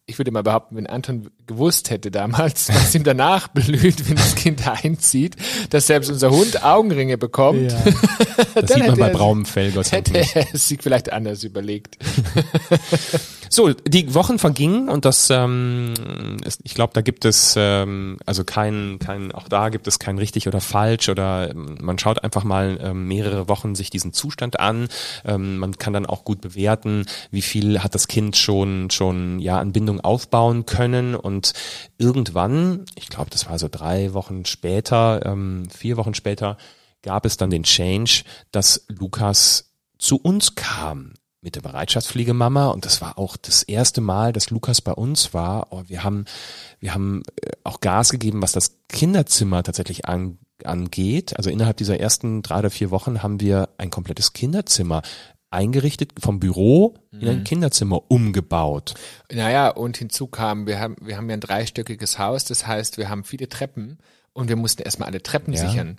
Ich 0.08 0.18
würde 0.18 0.30
mal 0.30 0.44
behaupten, 0.44 0.76
wenn 0.76 0.86
Anton 0.86 1.30
gewusst 1.48 1.90
hätte 1.90 2.12
damals, 2.12 2.68
was 2.72 2.94
ihm 2.94 3.02
danach 3.02 3.48
blüht, 3.48 4.08
wenn 4.08 4.14
das 4.14 4.36
Kind 4.36 4.66
einzieht, 4.66 5.34
dass 5.70 5.88
selbst 5.88 6.10
unser 6.10 6.30
Hund 6.30 6.62
Augenringe 6.64 7.18
bekommt, 7.18 7.74
Das 8.54 8.66
Dann 8.66 8.66
sieht 8.66 8.78
man 8.78 8.86
hätte 8.86 8.96
bei 9.00 9.10
braunem 9.10 9.44
Fell, 9.46 9.72
Gott 9.72 9.86
sei 9.86 9.98
hätte 9.98 10.12
Dank. 10.12 10.36
er 10.36 10.46
es 10.54 10.68
sich 10.68 10.80
vielleicht 10.82 11.12
anders 11.12 11.42
überlegt. 11.44 11.98
So, 13.48 13.72
die 13.72 14.14
Wochen 14.14 14.38
vergingen 14.38 14.88
und 14.88 15.04
das, 15.04 15.30
ähm, 15.30 15.94
ist, 16.44 16.60
ich 16.64 16.74
glaube, 16.74 16.92
da 16.94 17.00
gibt 17.00 17.24
es 17.24 17.54
ähm, 17.56 18.18
also 18.26 18.44
kein, 18.44 18.98
kein, 18.98 19.32
auch 19.32 19.48
da 19.48 19.68
gibt 19.68 19.86
es 19.86 19.98
kein 19.98 20.18
richtig 20.18 20.48
oder 20.48 20.60
falsch 20.60 21.08
oder 21.08 21.50
ähm, 21.50 21.78
man 21.80 21.98
schaut 21.98 22.24
einfach 22.24 22.44
mal 22.44 22.78
ähm, 22.82 23.06
mehrere 23.08 23.48
Wochen 23.48 23.74
sich 23.74 23.90
diesen 23.90 24.12
Zustand 24.12 24.58
an. 24.58 24.88
Ähm, 25.24 25.58
man 25.58 25.78
kann 25.78 25.92
dann 25.92 26.06
auch 26.06 26.24
gut 26.24 26.40
bewerten, 26.40 27.06
wie 27.30 27.42
viel 27.42 27.82
hat 27.82 27.94
das 27.94 28.08
Kind 28.08 28.36
schon 28.36 28.90
schon 28.90 29.38
ja 29.38 29.58
an 29.58 29.72
Bindung 29.72 30.00
aufbauen 30.00 30.66
können 30.66 31.14
und 31.14 31.52
irgendwann, 31.98 32.84
ich 32.96 33.08
glaube, 33.08 33.30
das 33.30 33.48
war 33.48 33.58
so 33.58 33.68
drei 33.70 34.12
Wochen 34.12 34.44
später, 34.44 35.24
ähm, 35.24 35.68
vier 35.70 35.96
Wochen 35.96 36.14
später, 36.14 36.56
gab 37.02 37.24
es 37.26 37.36
dann 37.36 37.50
den 37.50 37.62
Change, 37.62 38.24
dass 38.50 38.84
Lukas 38.88 39.72
zu 39.98 40.16
uns 40.16 40.54
kam 40.54 41.14
mit 41.40 41.54
der 41.54 41.60
Bereitschaftspflegemama 41.62 42.68
und 42.68 42.84
das 42.84 43.00
war 43.00 43.18
auch 43.18 43.36
das 43.36 43.62
erste 43.62 44.00
Mal, 44.00 44.32
dass 44.32 44.50
Lukas 44.50 44.80
bei 44.80 44.92
uns 44.92 45.32
war. 45.34 45.68
Oh, 45.70 45.82
wir 45.86 46.02
haben, 46.02 46.24
wir 46.80 46.94
haben 46.94 47.22
äh, 47.40 47.50
auch 47.64 47.80
Gas 47.80 48.10
gegeben, 48.10 48.42
was 48.42 48.52
das 48.52 48.78
Kinderzimmer 48.88 49.62
tatsächlich 49.62 50.06
an, 50.06 50.38
angeht. 50.64 51.36
Also 51.36 51.50
innerhalb 51.50 51.76
dieser 51.76 52.00
ersten 52.00 52.42
drei 52.42 52.58
oder 52.60 52.70
vier 52.70 52.90
Wochen 52.90 53.22
haben 53.22 53.40
wir 53.40 53.68
ein 53.78 53.90
komplettes 53.90 54.32
Kinderzimmer 54.32 55.02
eingerichtet, 55.50 56.12
vom 56.18 56.40
Büro 56.40 56.94
in 57.12 57.28
ein 57.28 57.44
Kinderzimmer 57.44 58.10
umgebaut. 58.10 58.94
Naja, 59.32 59.68
und 59.68 59.96
hinzu 59.96 60.26
kam, 60.26 60.66
wir 60.66 60.80
haben, 60.80 60.96
wir 61.00 61.16
haben 61.16 61.28
ja 61.30 61.34
ein 61.34 61.40
dreistöckiges 61.40 62.18
Haus, 62.18 62.44
das 62.44 62.66
heißt, 62.66 62.98
wir 62.98 63.08
haben 63.08 63.24
viele 63.24 63.48
Treppen 63.48 63.98
und 64.32 64.48
wir 64.48 64.56
mussten 64.56 64.82
erstmal 64.82 65.08
alle 65.08 65.22
Treppen 65.22 65.54
Ja. 65.54 65.66
sichern. 65.66 65.98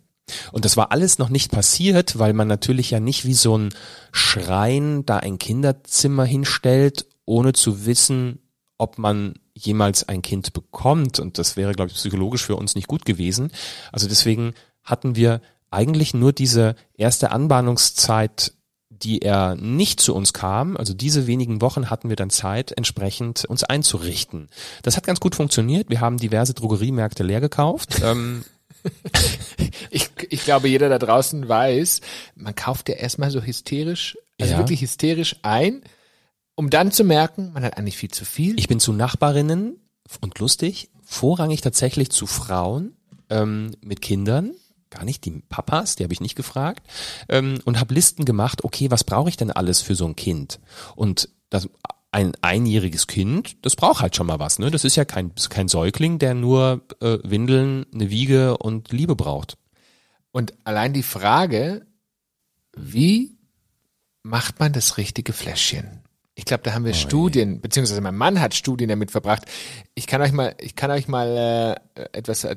Und 0.52 0.66
das 0.66 0.78
war 0.78 0.92
alles 0.92 1.18
noch 1.18 1.30
nicht 1.30 1.52
passiert, 1.52 2.20
weil 2.20 2.34
man 2.34 2.48
natürlich 2.48 2.92
ja 2.92 3.00
nicht 3.00 3.26
wie 3.26 3.34
so 3.34 3.58
ein 3.58 3.74
Schrein 4.12 5.06
da 5.06 5.18
ein 5.18 5.40
Kinderzimmer 5.40 6.26
hinstellt, 6.26 7.06
ohne 7.26 7.54
zu 7.54 7.86
wissen, 7.86 8.40
ob 8.78 8.98
man 8.98 9.36
jemals 9.54 10.08
ein 10.08 10.22
Kind 10.22 10.54
bekommt. 10.54 11.20
Und 11.20 11.38
das 11.38 11.58
wäre, 11.58 11.74
glaube 11.74 11.90
ich, 11.90 11.98
psychologisch 11.98 12.46
für 12.46 12.56
uns 12.56 12.76
nicht 12.76 12.88
gut 12.88 13.06
gewesen. 13.06 13.52
Also 13.92 14.08
deswegen 14.08 14.54
hatten 14.84 15.16
wir 15.16 15.42
eigentlich 15.72 16.14
nur 16.14 16.32
diese 16.32 16.76
erste 16.96 17.32
Anbahnungszeit, 17.32 18.54
die 18.90 19.22
er 19.22 19.56
nicht 19.56 20.00
zu 20.00 20.16
uns 20.16 20.34
kam. 20.34 20.78
Also 20.78 20.94
diese 20.94 21.28
wenigen 21.28 21.62
Wochen 21.62 21.90
hatten 21.90 22.10
wir 22.10 22.16
dann 22.16 22.30
Zeit, 22.30 22.72
entsprechend 22.72 23.46
uns 23.46 23.64
einzurichten. 23.64 24.50
Das 24.82 24.98
hat 24.98 25.06
ganz 25.06 25.20
gut 25.20 25.36
funktioniert. 25.36 25.90
Wir 25.90 26.02
haben 26.02 26.18
diverse 26.18 26.54
Drogeriemärkte 26.54 27.24
leer 27.24 27.42
gekauft. 27.42 28.02
Ähm, 28.04 28.44
Ich, 29.90 30.10
ich 30.30 30.44
glaube, 30.44 30.68
jeder 30.68 30.90
da 30.90 31.00
draußen 31.00 31.48
weiß, 31.48 32.02
man 32.36 32.56
kauft 32.56 32.90
ja 32.90 32.96
erstmal 32.96 33.32
so 33.32 33.42
hysterisch, 33.42 34.18
also 34.40 34.54
Ja. 34.54 34.58
wirklich 34.60 34.82
hysterisch 34.82 35.38
ein, 35.42 35.82
um 36.56 36.70
dann 36.70 36.92
zu 36.92 37.04
merken, 37.04 37.52
man 37.54 37.64
hat 37.64 37.78
eigentlich 37.78 37.98
viel 37.98 38.12
zu 38.12 38.26
viel. 38.26 38.58
Ich 38.60 38.68
bin 38.68 38.80
zu 38.80 38.94
Nachbarinnen 38.94 39.80
und 40.22 40.40
lustig, 40.40 40.90
vorrangig 41.04 41.62
tatsächlich 41.62 42.10
zu 42.10 42.26
Frauen 42.28 42.96
ähm, 43.30 43.72
mit 43.82 44.02
Kindern, 44.02 44.52
gar 44.90 45.04
nicht, 45.04 45.26
die 45.26 45.42
Papas, 45.50 45.96
die 45.96 46.04
habe 46.04 46.14
ich 46.14 46.22
nicht 46.22 46.36
gefragt, 46.36 46.88
ähm, 47.30 47.60
und 47.66 47.80
habe 47.80 47.94
Listen 47.94 48.26
gemacht, 48.26 48.64
okay, 48.64 48.90
was 48.90 49.04
brauche 49.04 49.30
ich 49.30 49.38
denn 49.38 49.52
alles 49.52 49.82
für 49.82 49.96
so 49.96 50.06
ein 50.06 50.16
Kind? 50.16 50.60
Und 50.96 51.30
das 51.50 51.68
ein 52.12 52.32
einjähriges 52.42 53.06
Kind, 53.08 53.58
das 53.66 53.76
braucht 53.76 54.02
halt 54.02 54.16
schon 54.16 54.28
mal 54.28 54.40
was, 54.40 54.60
ne? 54.60 54.72
Das 54.72 54.86
ist 54.86 54.96
ja 54.96 55.06
kein, 55.06 55.34
kein 55.50 55.68
Säugling, 55.68 56.20
der 56.20 56.34
nur 56.34 56.82
äh, 57.02 57.18
Windeln, 57.24 57.86
eine 57.94 58.10
Wiege 58.10 58.58
und 58.58 58.92
Liebe 58.92 59.16
braucht. 59.16 59.58
Und 60.38 60.54
allein 60.66 60.94
die 60.94 61.02
Frage, 61.02 61.88
wie 62.76 63.40
macht 64.22 64.60
man 64.60 64.72
das 64.72 64.98
richtige 64.98 65.34
Fläschchen? 65.34 66.04
Ich 66.36 66.46
glaube, 66.46 66.62
da 66.62 66.76
haben 66.76 66.86
wir 66.86 66.92
oh, 66.92 66.96
Studien, 66.96 67.54
je. 67.54 67.60
beziehungsweise 67.62 68.00
mein 68.02 68.16
Mann 68.16 68.40
hat 68.40 68.54
Studien 68.54 68.88
damit 68.88 69.10
verbracht. 69.10 69.46
Ich 69.96 70.06
kann 70.06 70.22
euch 70.22 70.32
mal, 70.32 70.54
ich 70.60 70.76
kann 70.76 70.92
euch 70.92 71.08
mal 71.08 71.80
äh, 71.96 72.02
etwas 72.12 72.44
äh, 72.44 72.56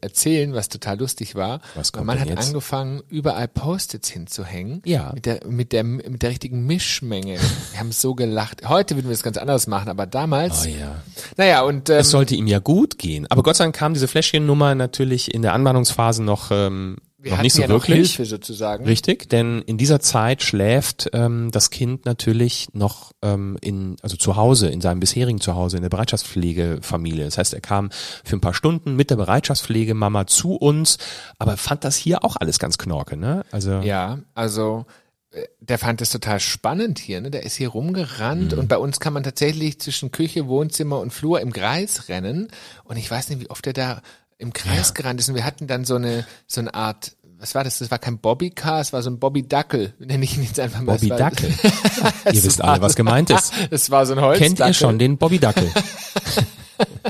erzählen, 0.00 0.54
was 0.54 0.68
total 0.68 1.00
lustig 1.00 1.34
war. 1.34 1.60
Was 1.74 1.90
kommt 1.90 2.06
mein 2.06 2.18
Mann 2.18 2.20
hat 2.20 2.36
jetzt? 2.36 2.46
angefangen, 2.46 3.02
überall 3.08 3.48
Post-its 3.48 4.08
hinzuhängen. 4.08 4.82
Ja. 4.84 5.10
Mit 5.12 5.26
der, 5.26 5.44
mit 5.44 5.72
der, 5.72 5.82
mit 5.82 6.22
der 6.22 6.30
richtigen 6.30 6.66
Mischmenge. 6.66 7.40
wir 7.72 7.80
haben 7.80 7.90
so 7.90 8.14
gelacht. 8.14 8.68
Heute 8.68 8.94
würden 8.94 9.08
wir 9.08 9.14
es 9.14 9.24
ganz 9.24 9.38
anders 9.38 9.66
machen, 9.66 9.88
aber 9.88 10.06
damals. 10.06 10.66
Oh 10.66 10.68
ja. 10.68 11.02
Naja, 11.36 11.62
und 11.62 11.90
ähm, 11.90 11.96
es 11.96 12.10
sollte 12.10 12.36
ihm 12.36 12.46
ja 12.46 12.60
gut 12.60 12.96
gehen. 12.96 13.26
Aber 13.28 13.42
Gott 13.42 13.56
sei 13.56 13.64
Dank 13.64 13.74
kam 13.74 13.94
diese 13.94 14.06
Fläschchennummer 14.06 14.76
natürlich 14.76 15.34
in 15.34 15.42
der 15.42 15.54
Anbahnungsphase 15.54 16.22
noch 16.22 16.52
ähm, 16.52 16.98
wir 17.20 17.32
noch 17.32 17.42
nicht 17.42 17.54
so 17.54 17.62
ja 17.62 17.68
wirklich. 17.68 18.14
Hilfe 18.16 18.24
sozusagen. 18.24 18.84
Richtig, 18.84 19.28
denn 19.28 19.62
in 19.62 19.76
dieser 19.76 19.98
Zeit 20.00 20.42
schläft 20.42 21.10
ähm, 21.12 21.50
das 21.50 21.70
Kind 21.70 22.06
natürlich 22.06 22.68
noch 22.72 23.12
ähm, 23.22 23.58
in, 23.60 23.96
also 24.02 24.16
zu 24.16 24.36
Hause, 24.36 24.68
in 24.68 24.80
seinem 24.80 25.00
bisherigen 25.00 25.40
Zuhause, 25.40 25.76
in 25.76 25.82
der 25.82 25.90
Bereitschaftspflegefamilie. 25.90 27.24
Das 27.24 27.36
heißt, 27.36 27.54
er 27.54 27.60
kam 27.60 27.90
für 28.24 28.36
ein 28.36 28.40
paar 28.40 28.54
Stunden 28.54 28.94
mit 28.94 29.10
der 29.10 29.16
Bereitschaftspflegemama 29.16 30.28
zu 30.28 30.54
uns, 30.54 30.98
aber 31.38 31.56
fand 31.56 31.82
das 31.84 31.96
hier 31.96 32.24
auch 32.24 32.36
alles 32.36 32.60
ganz 32.60 32.78
knorke, 32.78 33.16
ne? 33.16 33.44
Also 33.50 33.80
ja, 33.80 34.20
also 34.34 34.86
äh, 35.32 35.42
der 35.60 35.78
fand 35.78 36.00
es 36.00 36.10
total 36.10 36.38
spannend 36.38 37.00
hier, 37.00 37.20
ne? 37.20 37.32
Der 37.32 37.42
ist 37.42 37.56
hier 37.56 37.70
rumgerannt 37.70 38.52
mhm. 38.52 38.58
und 38.60 38.68
bei 38.68 38.78
uns 38.78 39.00
kann 39.00 39.12
man 39.12 39.24
tatsächlich 39.24 39.80
zwischen 39.80 40.12
Küche, 40.12 40.46
Wohnzimmer 40.46 41.00
und 41.00 41.12
Flur 41.12 41.40
im 41.40 41.52
Kreis 41.52 42.08
rennen. 42.08 42.48
Und 42.84 42.96
ich 42.96 43.10
weiß 43.10 43.30
nicht, 43.30 43.40
wie 43.40 43.50
oft 43.50 43.66
er 43.66 43.72
da 43.72 44.02
im 44.38 44.52
Kreis 44.52 44.88
ja. 44.88 44.94
gerannt 44.94 45.20
ist 45.20 45.28
und 45.28 45.34
wir 45.34 45.44
hatten 45.44 45.66
dann 45.66 45.84
so 45.84 45.96
eine 45.96 46.26
so 46.46 46.60
eine 46.60 46.72
Art 46.74 47.12
was 47.40 47.54
war 47.54 47.62
das? 47.62 47.78
Das 47.78 47.90
war 47.90 47.98
kein 47.98 48.18
Bobbycar, 48.18 48.80
es 48.80 48.92
war 48.92 49.00
so 49.02 49.10
ein 49.10 49.18
Bobby 49.18 49.46
Dackel, 49.46 49.94
nenne 49.98 50.24
ich 50.24 50.36
ihn 50.36 50.42
jetzt 50.42 50.58
einfach 50.58 50.80
mal. 50.80 50.94
Bobby 50.94 51.08
Dackel. 51.08 51.50
Ihr 52.32 52.44
wisst 52.44 52.62
alle, 52.62 52.80
was 52.80 52.96
gemeint 52.96 53.30
ist. 53.30 53.52
Es 53.70 53.90
war 53.90 54.06
so 54.06 54.14
ein 54.14 54.20
Holzdackel. 54.20 54.56
Kennt 54.56 54.60
ihr 54.60 54.74
schon 54.74 54.98
den 54.98 55.18
Bobby 55.18 55.38
Dackel? 55.38 55.70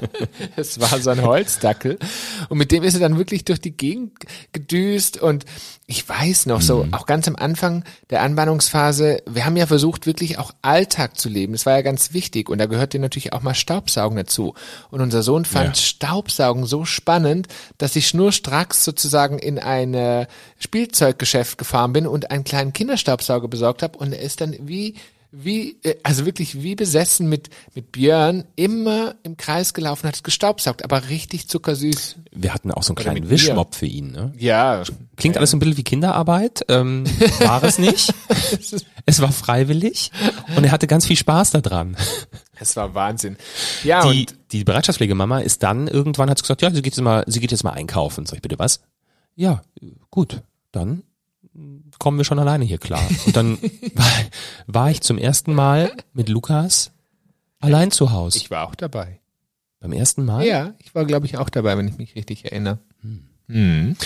es 0.56 0.80
war 0.80 0.98
so 1.00 1.10
ein 1.10 1.22
Holzdackel. 1.22 1.98
Und 2.48 2.58
mit 2.58 2.72
dem 2.72 2.82
ist 2.82 2.94
er 2.94 3.00
dann 3.00 3.18
wirklich 3.18 3.44
durch 3.44 3.60
die 3.60 3.76
Gegend 3.76 4.12
gedüst. 4.52 5.20
Und 5.20 5.44
ich 5.86 6.08
weiß 6.08 6.46
noch, 6.46 6.60
so 6.60 6.84
mhm. 6.84 6.94
auch 6.94 7.06
ganz 7.06 7.28
am 7.28 7.36
Anfang 7.36 7.84
der 8.10 8.22
Anbahnungsphase, 8.22 9.22
wir 9.26 9.44
haben 9.44 9.56
ja 9.56 9.66
versucht, 9.66 10.06
wirklich 10.06 10.38
auch 10.38 10.52
Alltag 10.62 11.18
zu 11.18 11.28
leben. 11.28 11.52
Das 11.52 11.66
war 11.66 11.74
ja 11.74 11.82
ganz 11.82 12.12
wichtig. 12.12 12.48
Und 12.48 12.58
da 12.58 12.66
gehörte 12.66 12.98
natürlich 12.98 13.32
auch 13.32 13.42
mal 13.42 13.54
Staubsaugen 13.54 14.16
dazu. 14.16 14.54
Und 14.90 15.00
unser 15.00 15.22
Sohn 15.22 15.44
fand 15.44 15.76
ja. 15.76 15.82
Staubsaugen 15.82 16.66
so 16.66 16.84
spannend, 16.84 17.48
dass 17.78 17.96
ich 17.96 18.08
schnurstracks 18.08 18.84
sozusagen 18.84 19.38
in 19.38 19.58
ein 19.58 19.94
äh, 19.94 20.26
Spielzeuggeschäft 20.58 21.58
gefahren 21.58 21.92
bin 21.92 22.06
und 22.06 22.30
einen 22.30 22.44
kleinen 22.44 22.72
Kinderstaubsauger 22.72 23.48
besorgt 23.48 23.82
habe. 23.82 23.98
Und 23.98 24.12
er 24.12 24.20
ist 24.20 24.40
dann 24.40 24.56
wie 24.60 24.94
wie, 25.30 25.78
äh, 25.82 25.96
also 26.02 26.24
wirklich 26.26 26.62
wie 26.62 26.74
besessen 26.74 27.28
mit, 27.28 27.50
mit 27.74 27.92
Björn 27.92 28.44
immer 28.56 29.14
im 29.22 29.36
Kreis 29.36 29.74
gelaufen, 29.74 30.06
hat 30.06 30.16
es 30.16 30.22
gestaubsaugt, 30.22 30.84
aber 30.84 31.08
richtig 31.08 31.48
zuckersüß. 31.48 32.16
Wir 32.32 32.54
hatten 32.54 32.70
auch 32.70 32.82
so 32.82 32.90
einen 32.90 32.96
kleinen 32.96 33.30
Wischmopp 33.30 33.74
für 33.74 33.86
ihn, 33.86 34.12
ne? 34.12 34.32
Ja. 34.38 34.82
Klingt 35.16 35.36
alles 35.36 35.50
so 35.50 35.56
ein 35.56 35.60
bisschen 35.60 35.76
wie 35.76 35.84
Kinderarbeit, 35.84 36.64
ähm, 36.68 37.04
war 37.40 37.62
es 37.62 37.78
nicht. 37.78 38.14
es 39.04 39.20
war 39.20 39.32
freiwillig 39.32 40.10
und 40.56 40.64
er 40.64 40.72
hatte 40.72 40.86
ganz 40.86 41.06
viel 41.06 41.16
Spaß 41.16 41.50
daran. 41.50 41.96
Es 42.60 42.74
war 42.76 42.94
Wahnsinn. 42.94 43.36
Ja, 43.84 44.02
die, 44.02 44.20
und 44.20 44.34
die 44.52 44.64
Bereitschaftspflegemama 44.64 45.40
ist 45.40 45.62
dann 45.62 45.88
irgendwann 45.88 46.30
hat 46.30 46.40
gesagt, 46.40 46.62
ja, 46.62 46.70
sie 46.70 46.82
geht 46.82 46.96
jetzt 46.96 47.02
mal, 47.02 47.24
sie 47.26 47.40
geht 47.40 47.50
jetzt 47.50 47.64
mal 47.64 47.72
einkaufen. 47.72 48.26
Sag 48.26 48.36
ich 48.36 48.42
bitte 48.42 48.58
was? 48.58 48.80
Ja, 49.36 49.62
gut, 50.10 50.42
dann 50.72 51.02
kommen 51.98 52.18
wir 52.18 52.24
schon 52.24 52.38
alleine 52.38 52.64
hier 52.64 52.78
klar. 52.78 53.06
Und 53.26 53.36
dann 53.36 53.58
war, 54.66 54.90
ich 54.90 55.00
zum 55.00 55.18
ersten 55.18 55.54
Mal 55.54 55.92
mit 56.12 56.28
Lukas 56.28 56.92
allein 57.60 57.90
zu 57.90 58.12
Hause. 58.12 58.38
Ich 58.38 58.50
war 58.50 58.68
auch 58.68 58.74
dabei. 58.74 59.20
Beim 59.80 59.92
ersten 59.92 60.24
Mal? 60.24 60.44
Ja, 60.44 60.74
ich 60.78 60.94
war, 60.94 61.04
glaube 61.04 61.26
ich, 61.26 61.38
auch 61.38 61.50
dabei, 61.50 61.76
wenn 61.76 61.88
ich 61.88 61.98
mich 61.98 62.14
richtig 62.16 62.44
erinnere. 62.44 62.78
Hm. 63.00 63.28
Mhm. 63.46 63.96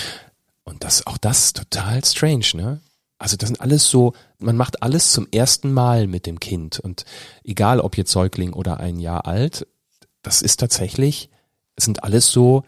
Und 0.64 0.84
das, 0.84 1.06
auch 1.06 1.18
das 1.18 1.46
ist 1.46 1.56
total 1.56 2.04
strange, 2.04 2.46
ne? 2.54 2.80
Also 3.18 3.36
das 3.36 3.48
sind 3.48 3.60
alles 3.60 3.88
so, 3.88 4.14
man 4.38 4.56
macht 4.56 4.82
alles 4.82 5.12
zum 5.12 5.28
ersten 5.30 5.72
Mal 5.72 6.08
mit 6.08 6.26
dem 6.26 6.40
Kind 6.40 6.80
und 6.80 7.04
egal 7.44 7.78
ob 7.78 7.96
jetzt 7.96 8.10
Säugling 8.10 8.52
oder 8.52 8.80
ein 8.80 8.98
Jahr 8.98 9.26
alt, 9.26 9.66
das 10.22 10.42
ist 10.42 10.58
tatsächlich, 10.58 11.30
es 11.76 11.84
sind 11.84 12.02
alles 12.02 12.32
so 12.32 12.64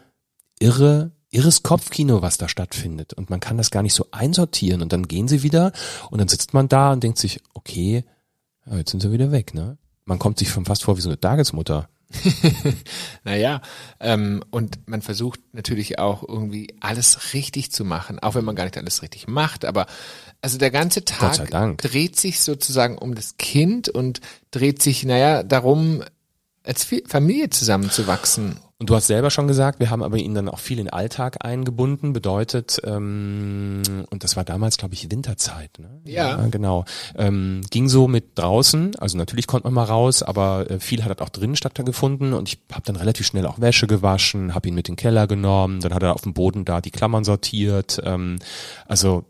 irre 0.61 1.11
irres 1.35 1.63
Kopfkino, 1.63 2.23
was 2.23 2.39
da 2.39 2.49
stattfindet. 2.49 3.13
Und 3.13 3.29
man 3.29 3.41
kann 3.41 3.57
das 3.57 3.71
gar 3.71 3.83
nicht 3.83 3.95
so 3.95 4.07
einsortieren. 4.13 4.83
Und 4.83 4.93
dann 4.93 5.09
gehen 5.09 5.29
sie 5.29 5.43
wieder 5.43 5.73
und 6.11 6.19
dann 6.19 6.29
sitzt 6.29 6.55
man 6.55 6.69
da 6.69 6.93
und 6.93 7.03
denkt 7.03 7.19
sich, 7.19 7.41
okay, 7.55 8.05
ja, 8.67 8.77
jetzt 8.77 8.91
sind 8.91 9.01
sie 9.01 9.13
wieder 9.13 9.33
weg, 9.33 9.55
ne? 9.55 9.77
Man 10.05 10.19
kommt 10.19 10.39
sich 10.39 10.51
schon 10.51 10.65
fast 10.65 10.85
vor 10.85 10.97
wie 10.97 11.01
so 11.01 11.09
eine 11.09 11.19
Tagesmutter. 11.19 11.89
naja, 13.25 13.63
ähm, 14.01 14.45
und 14.51 14.89
man 14.89 15.03
versucht 15.03 15.41
natürlich 15.53 15.99
auch 15.99 16.23
irgendwie 16.27 16.77
alles 16.81 17.35
richtig 17.35 17.73
zu 17.73 17.85
machen, 17.85 18.19
auch 18.19 18.35
wenn 18.35 18.45
man 18.45 18.55
gar 18.55 18.65
nicht 18.65 18.77
alles 18.77 19.03
richtig 19.03 19.27
macht. 19.27 19.65
Aber 19.65 19.87
also 20.41 20.59
der 20.59 20.71
ganze 20.71 21.05
Tag 21.05 21.49
dreht 21.79 22.17
sich 22.17 22.41
sozusagen 22.41 22.99
um 22.99 23.15
das 23.15 23.37
Kind 23.39 23.89
und 23.89 24.21
dreht 24.51 24.83
sich, 24.83 25.05
naja, 25.05 25.43
darum, 25.43 26.05
als 26.63 26.87
Familie 27.07 27.51
zusammenzuwachsen. 27.51 28.59
Und 28.85 28.91
du 28.91 28.97
hast 28.97 29.07
selber 29.07 29.31
schon 29.31 29.49
gesagt, 29.49 29.81
wir 29.81 29.89
haben 29.89 30.03
aber 30.03 30.19
ihn 30.19 30.35
dann 30.35 30.47
auch 30.47 30.59
viel 30.59 30.79
in 30.79 30.85
den 30.85 30.93
Alltag 30.93 31.43
eingebunden, 31.43 32.13
bedeutet, 32.13 32.83
ähm, 32.85 33.81
und 34.11 34.25
das 34.25 34.37
war 34.37 34.45
damals, 34.45 34.77
glaube 34.77 34.93
ich, 34.93 35.11
Winterzeit. 35.11 35.79
Ne? 35.79 36.03
Ja. 36.05 36.39
ja 36.39 36.47
genau. 36.49 36.85
Ähm, 37.17 37.63
ging 37.71 37.89
so 37.89 38.09
mit 38.09 38.39
draußen, 38.39 38.95
also 38.97 39.17
natürlich 39.17 39.47
konnte 39.47 39.67
man 39.67 39.73
mal 39.73 39.85
raus, 39.85 40.23
aber 40.23 40.71
äh, 40.71 40.81
viel 40.81 41.01
hat 41.01 41.09
halt 41.09 41.23
auch 41.23 41.31
drinnen 41.31 41.57
stattgefunden 41.57 42.35
und 42.35 42.47
ich 42.47 42.59
habe 42.73 42.83
dann 42.85 42.97
relativ 42.97 43.25
schnell 43.25 43.47
auch 43.47 43.59
Wäsche 43.59 43.87
gewaschen, 43.87 44.55
habe 44.55 44.69
ihn 44.69 44.75
mit 44.75 44.87
in 44.91 44.97
den 44.97 45.01
Keller 45.01 45.27
genommen, 45.27 45.81
dann 45.81 45.95
hat 45.95 46.03
er 46.03 46.13
auf 46.13 46.21
dem 46.21 46.35
Boden 46.35 46.67
da 46.67 46.83
die 46.83 46.91
Klammern 46.91 47.25
sortiert. 47.25 48.03
Ähm, 48.05 48.39
also 48.87 49.25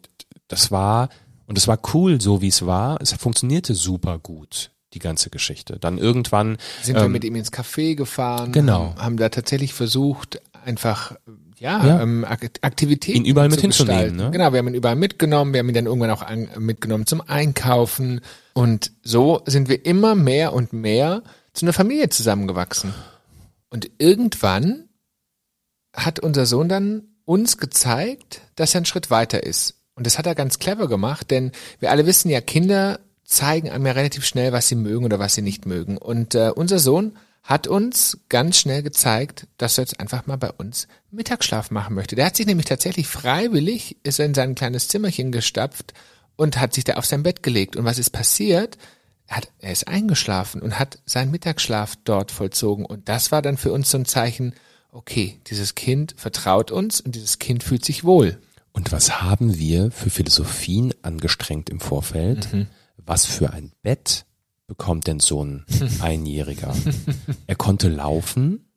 das 0.49 0.73
war, 0.73 1.11
und 1.47 1.59
es 1.59 1.69
war 1.69 1.79
cool, 1.95 2.21
so 2.21 2.43
wie 2.43 2.49
es 2.49 2.67
war. 2.67 3.01
Es 3.01 3.13
funktionierte 3.13 3.77
super 3.77 4.19
gut 4.19 4.74
die 4.95 4.99
ganze 5.01 5.31
Geschichte. 5.31 5.79
Dann 5.79 5.99
irgendwann 5.99 6.59
sind 6.83 6.97
ähm, 6.97 7.03
wir 7.03 7.09
mit 7.09 7.25
ihm 7.25 7.35
ins 7.37 7.53
Café 7.53 7.95
gefahren, 7.95 8.53
genau. 8.53 8.95
haben, 8.97 9.17
da 9.17 9.29
tatsächlich 9.29 9.75
versucht, 9.75 10.41
einfach 10.65 11.15
ja, 11.59 11.87
ja. 11.87 12.03
Ähm, 12.03 12.25
Aktivitäten 12.25 13.19
ihn 13.19 13.25
überall 13.25 13.49
mit 13.49 13.61
hinzunehmen. 13.61 14.17
Ne? 14.17 14.31
Genau, 14.33 14.53
wir 14.53 14.59
haben 14.59 14.69
ihn 14.69 14.75
überall 14.75 14.97
mitgenommen, 14.97 15.53
wir 15.53 15.61
haben 15.61 15.69
ihn 15.69 15.75
dann 15.75 15.87
irgendwann 15.87 16.11
auch 16.11 16.23
an, 16.23 16.49
mitgenommen 16.59 17.07
zum 17.07 17.21
Einkaufen 17.21 18.21
und 18.55 18.93
so 19.03 19.43
sind 19.47 19.69
wir 19.69 19.87
immer 19.87 20.15
mehr 20.15 20.53
und 20.53 20.73
mehr 20.73 21.23
zu 21.53 21.65
einer 21.65 21.73
Familie 21.73 22.09
zusammengewachsen. 22.09 22.93
Und 23.71 23.91
irgendwann 23.99 24.89
hat 25.95 26.21
unser 26.21 26.47
Sohn 26.47 26.69
dann 26.69 27.05
uns 27.25 27.59
gezeigt, 27.59 28.43
dass 28.57 28.75
er 28.75 28.79
einen 28.79 28.87
Schritt 28.87 29.11
weiter 29.11 29.43
ist. 29.43 29.81
Und 29.95 30.07
das 30.07 30.19
hat 30.19 30.27
er 30.27 30.35
ganz 30.35 30.59
clever 30.59 30.89
gemacht, 30.89 31.31
denn 31.31 31.53
wir 31.79 31.91
alle 31.91 32.07
wissen 32.07 32.29
ja, 32.31 32.41
Kinder 32.41 33.01
zeigen 33.25 33.71
einem 33.71 33.87
ja 33.87 33.93
relativ 33.93 34.25
schnell, 34.25 34.53
was 34.53 34.69
sie 34.69 34.75
mögen 34.75 35.05
oder 35.05 35.19
was 35.19 35.35
sie 35.35 35.43
nicht 35.43 35.67
mögen. 35.67 35.97
Und 35.97 36.35
äh, 36.35 36.51
unser 36.55 36.79
Sohn 36.79 37.17
hat 37.43 37.67
uns 37.67 38.19
ganz 38.31 38.57
schnell 38.57 38.83
gezeigt, 38.83 39.47
dass 39.59 39.77
er 39.77 39.85
jetzt 39.85 40.01
einfach 40.01 40.27
mal 40.27 40.37
bei 40.37 40.51
uns 40.51 40.89
Mittagsschlaf 41.11 41.71
machen 41.71 41.95
möchte. 41.95 42.17
Der 42.17 42.27
hat 42.27 42.37
sich 42.37 42.47
nämlich 42.47 42.67
tatsächlich 42.67 43.07
freiwillig, 43.07 43.99
ist 44.03 44.19
in 44.19 44.33
sein 44.35 44.55
kleines 44.55 44.89
Zimmerchen 44.89 45.31
gestapft 45.31 45.93
und 46.37 46.59
hat 46.59 46.73
sich 46.73 46.85
da 46.85 46.95
auf 46.95 47.05
sein 47.05 47.23
Bett 47.23 47.43
gelegt. 47.43 47.77
Und 47.77 47.85
was 47.85 47.99
ist 47.99 48.11
passiert? 48.11 48.79
Er, 49.27 49.37
hat, 49.37 49.49
er 49.59 49.73
ist 49.73 49.89
eingeschlafen 49.89 50.63
und 50.63 50.79
hat 50.79 50.99
seinen 51.05 51.31
Mittagsschlaf 51.31 51.97
dort 52.05 52.31
vollzogen. 52.31 52.87
Und 52.87 53.11
das 53.11 53.31
war 53.31 53.43
dann 53.43 53.59
für 53.59 53.73
uns 53.73 53.91
so 53.91 53.99
ein 53.99 54.07
Zeichen, 54.07 54.55
okay, 54.91 55.39
dieses 55.49 55.75
Kind 55.75 56.15
vertraut 56.17 56.71
uns 56.71 57.03
und 57.03 57.15
dieses 57.15 57.39
Kind 57.39 57.63
fühlt 57.63 57.85
sich 57.85 58.05
wohl. 58.05 58.39
Und 58.73 58.91
was 58.91 59.21
haben 59.21 59.59
wir 59.59 59.91
für 59.91 60.11
Philosophien 60.11 60.95
angestrengt 61.03 61.69
im 61.69 61.81
Vorfeld? 61.81 62.53
Mhm 62.53 62.67
was 63.07 63.27
für 63.27 63.53
ein 63.53 63.73
Bett 63.83 64.27
bekommt 64.67 65.07
denn 65.07 65.21
so 65.21 65.45
ein 65.45 65.65
Einjähriger? 66.01 66.75
er 67.47 67.57
konnte 67.57 67.89
laufen, 67.89 68.71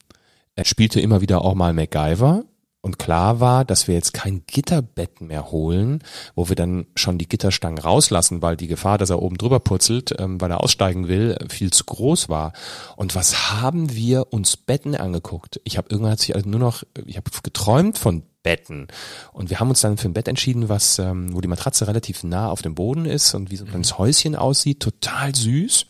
er 0.55 0.65
spielte 0.65 0.99
immer 0.99 1.21
wieder 1.21 1.43
auch 1.43 1.55
mal 1.55 1.73
MacGyver 1.73 2.43
und 2.81 2.99
klar 2.99 3.39
war, 3.39 3.65
dass 3.65 3.87
wir 3.87 3.95
jetzt 3.95 4.13
kein 4.13 4.43
Gitterbett 4.47 5.19
mehr 5.19 5.51
holen, 5.51 5.99
wo 6.35 6.47
wir 6.47 6.55
dann 6.55 6.87
schon 6.95 7.17
die 7.17 7.27
Gitterstangen 7.27 7.79
rauslassen, 7.79 8.41
weil 8.41 8.55
die 8.55 8.67
Gefahr, 8.67 8.97
dass 8.97 9.09
er 9.09 9.21
oben 9.21 9.37
drüber 9.37 9.59
purzelt, 9.59 10.15
ähm, 10.17 10.39
weil 10.39 10.51
er 10.51 10.63
aussteigen 10.63 11.07
will, 11.07 11.37
viel 11.49 11.71
zu 11.71 11.83
groß 11.83 12.29
war. 12.29 12.53
Und 12.95 13.13
was 13.13 13.59
haben 13.59 13.93
wir 13.93 14.31
uns 14.31 14.55
Betten 14.55 14.95
angeguckt? 14.95 15.59
Ich 15.63 15.77
habe 15.77 15.89
irgendwann 15.89 16.13
hat 16.13 16.19
sich 16.19 16.35
also 16.35 16.47
nur 16.47 16.59
noch, 16.59 16.83
ich 17.05 17.17
habe 17.17 17.29
geträumt 17.43 17.97
von 17.97 18.23
Betten. 18.47 18.87
Und 19.33 19.49
wir 19.49 19.59
haben 19.59 19.67
uns 19.67 19.81
dann 19.81 19.97
für 19.97 20.07
ein 20.07 20.13
Bett 20.13 20.29
entschieden, 20.29 20.69
was, 20.69 20.99
ähm, 20.99 21.33
wo 21.33 21.41
die 21.41 21.49
Matratze 21.49 21.85
relativ 21.85 22.23
nah 22.23 22.49
auf 22.49 22.61
dem 22.61 22.75
Boden 22.75 23.03
ist 23.05 23.33
und 23.33 23.51
wie 23.51 23.57
so 23.57 23.65
ein 23.65 23.69
kleines 23.69 23.97
Häuschen 23.97 24.37
aussieht, 24.37 24.79
total 24.79 25.35
süß. 25.35 25.85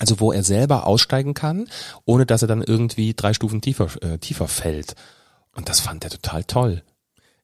Also 0.00 0.18
wo 0.18 0.32
er 0.32 0.42
selber 0.42 0.88
aussteigen 0.88 1.34
kann, 1.34 1.68
ohne 2.04 2.26
dass 2.26 2.42
er 2.42 2.48
dann 2.48 2.62
irgendwie 2.62 3.14
drei 3.14 3.32
Stufen 3.32 3.60
tiefer, 3.60 3.90
äh, 4.02 4.18
tiefer 4.18 4.48
fällt. 4.48 4.96
Und 5.54 5.68
das 5.68 5.78
fand 5.78 6.02
er 6.02 6.10
total 6.10 6.42
toll. 6.42 6.82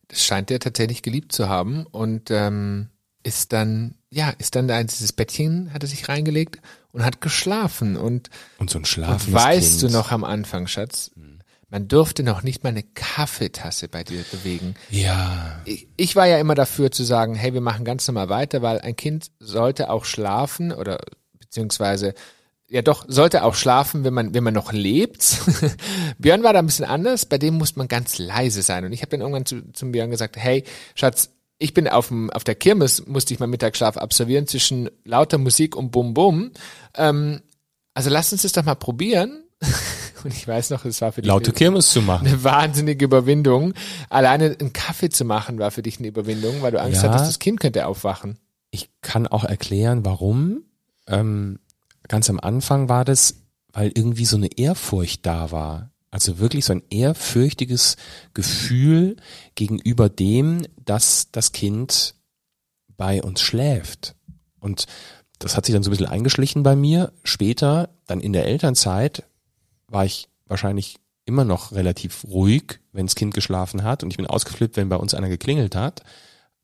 Das 0.09 0.25
scheint 0.25 0.51
er 0.51 0.59
tatsächlich 0.59 1.03
geliebt 1.03 1.31
zu 1.31 1.49
haben 1.49 1.87
und 1.87 2.33
ähm, 2.33 2.89
ist 3.23 3.53
dann, 3.53 3.95
ja, 4.11 4.31
ist 4.31 4.57
dann 4.57 4.67
da 4.67 4.81
in 4.81 4.89
dieses 4.89 5.13
Bettchen, 5.13 5.73
hat 5.73 5.85
er 5.85 5.89
sich 5.89 6.09
reingelegt 6.09 6.59
und 6.91 7.05
hat 7.05 7.21
geschlafen 7.21 7.97
und, 7.97 8.31
Und 8.59 8.69
so 8.69 8.79
ein 8.81 8.85
schlafendes 8.85 9.33
weißt 9.33 9.81
kind. 9.81 9.93
du 9.93 9.97
noch 9.97 10.11
am 10.11 10.25
Anfang, 10.25 10.67
Schatz, 10.67 11.13
man 11.71 11.89
durfte 11.89 12.23
noch 12.23 12.43
nicht 12.43 12.63
mal 12.65 12.71
eine 12.71 12.83
Kaffeetasse 12.83 13.89
bei 13.89 14.05
dir 14.05 14.25
bewegen. 14.31 14.75
Ja, 14.91 15.61
Ich, 15.65 15.89
ich 15.97 16.17
war 16.17 16.27
ja 16.27 16.39
immer 16.39 16.55
dafür 16.55 16.91
zu 16.91 17.05
sagen, 17.05 17.35
hey, 17.35 17.55
wir 17.55 17.61
machen 17.61 17.85
ganz 17.85 18.07
normal 18.07 18.29
weiter, 18.29 18.61
weil 18.61 18.81
ein 18.81 18.97
Kind 18.97 19.31
sollte 19.39 19.89
auch 19.91 20.05
schlafen 20.05 20.73
oder 20.73 20.99
beziehungsweise 21.39 22.15
ja 22.69 22.83
doch, 22.83 23.05
sollte 23.09 23.43
auch 23.45 23.55
schlafen, 23.55 24.05
wenn 24.05 24.15
man, 24.15 24.33
wenn 24.33 24.45
man 24.45 24.55
noch 24.55 24.73
lebt. 24.73 25.39
Björn 26.19 26.45
war 26.45 26.53
da 26.53 26.61
ein 26.61 26.67
bisschen 26.67 26.85
anders, 26.85 27.27
bei 27.27 27.37
dem 27.37 27.55
muss 27.55 27.75
man 27.77 27.89
ganz 27.89 28.19
leise 28.19 28.63
sein. 28.63 28.85
Und 28.85 28.93
ich 28.93 29.03
habe 29.03 29.11
dann 29.11 29.21
irgendwann 29.21 29.47
zu, 29.47 29.73
zum 29.73 29.91
Björn 29.91 30.11
gesagt, 30.11 30.37
hey, 30.37 30.65
Schatz, 30.95 31.31
ich 31.59 31.75
bin 31.75 31.89
auf, 31.89 32.09
dem, 32.09 32.31
auf 32.31 32.45
der 32.45 32.55
Kirmes, 32.55 33.07
musste 33.07 33.35
ich 33.35 33.41
meinen 33.41 33.51
Mittagsschlaf 33.51 33.97
absolvieren 33.97 34.47
zwischen 34.47 34.89
lauter 35.05 35.39
Musik 35.39 35.77
und 35.77 35.91
Bum 35.91 36.15
Bum. 36.15 36.53
Ähm, 36.95 37.43
also 37.93 38.09
lass 38.09 38.33
uns 38.33 38.43
das 38.43 38.53
doch 38.53 38.65
mal 38.65 38.77
probieren. 38.77 39.45
Und 40.25 40.35
ich 40.35 40.47
weiß 40.47 40.71
noch, 40.71 40.85
es 40.85 41.01
war 41.01 41.13
für 41.13 41.23
dich 41.23 41.29
laute 41.29 41.51
eine- 41.51 41.55
Kirmes 41.55 41.91
zu 41.91 42.03
machen. 42.03 42.27
eine 42.27 42.45
wahnsinnige 42.45 43.05
Überwindung. 43.07 43.73
Alleine 44.11 44.57
einen 44.59 44.73
Kaffee 44.73 45.09
zu 45.09 45.25
machen 45.25 45.59
war 45.59 45.71
für 45.71 45.83
dich 45.83 45.99
eine 45.99 46.09
Überwindung, 46.09 46.61
weil 46.63 46.73
du 46.73 46.81
Angst 46.81 47.03
Ja. 47.03 47.09
hattest, 47.11 47.29
das 47.29 47.39
Kind 47.39 47.61
könnte 47.61 47.87
aufwachen. 47.87 48.39
Ich 48.71 48.91
kann 49.01 49.27
auch 49.27 49.45
erklären, 49.45 50.05
warum. 50.05 50.63
Ähm, 51.07 51.59
ganz 52.09 52.29
am 52.31 52.39
Anfang 52.39 52.89
war 52.89 53.05
das, 53.05 53.37
weil 53.73 53.91
irgendwie 53.95 54.27
so 54.27 54.37
eine 54.37 54.49
Ehrfurcht 54.59 55.25
da 55.25 55.51
war. 55.51 55.91
Also 56.11 56.39
wirklich 56.39 56.65
so 56.65 56.73
ein 56.75 56.83
ehrfürchtiges 56.91 57.97
Gefühl 58.35 59.17
gegenüber 59.55 60.09
dem, 60.09 60.67
dass 60.85 61.29
das 61.33 61.53
Kind 61.53 62.15
bei 62.97 63.23
uns 63.23 63.41
schläft. 63.41 64.15
Und 64.59 64.87
das 65.39 65.57
hat 65.57 65.65
sich 65.67 65.73
dann 65.73 65.83
so 65.83 65.89
ein 65.89 65.93
bisschen 65.93 66.07
eingeschlichen 66.09 66.63
bei 66.63 66.77
mir. 66.77 67.13
Später, 67.25 67.89
dann 68.07 68.21
in 68.21 68.33
der 68.33 68.45
Elternzeit, 68.47 69.25
war 69.91 70.05
ich 70.05 70.29
wahrscheinlich 70.47 70.97
immer 71.27 71.45
noch 71.45 71.73
relativ 71.73 72.25
ruhig, 72.25 72.81
wenn 72.93 73.07
das 73.07 73.15
Kind 73.15 73.35
geschlafen 73.35 73.83
hat. 73.83 74.03
Und 74.03 74.11
ich 74.11 74.17
bin 74.17 74.27
ausgeflippt, 74.27 74.77
wenn 74.77 74.89
bei 74.89 74.97
uns 74.97 75.15
einer 75.15 75.29
geklingelt 75.29 75.77
hat, 75.77 76.03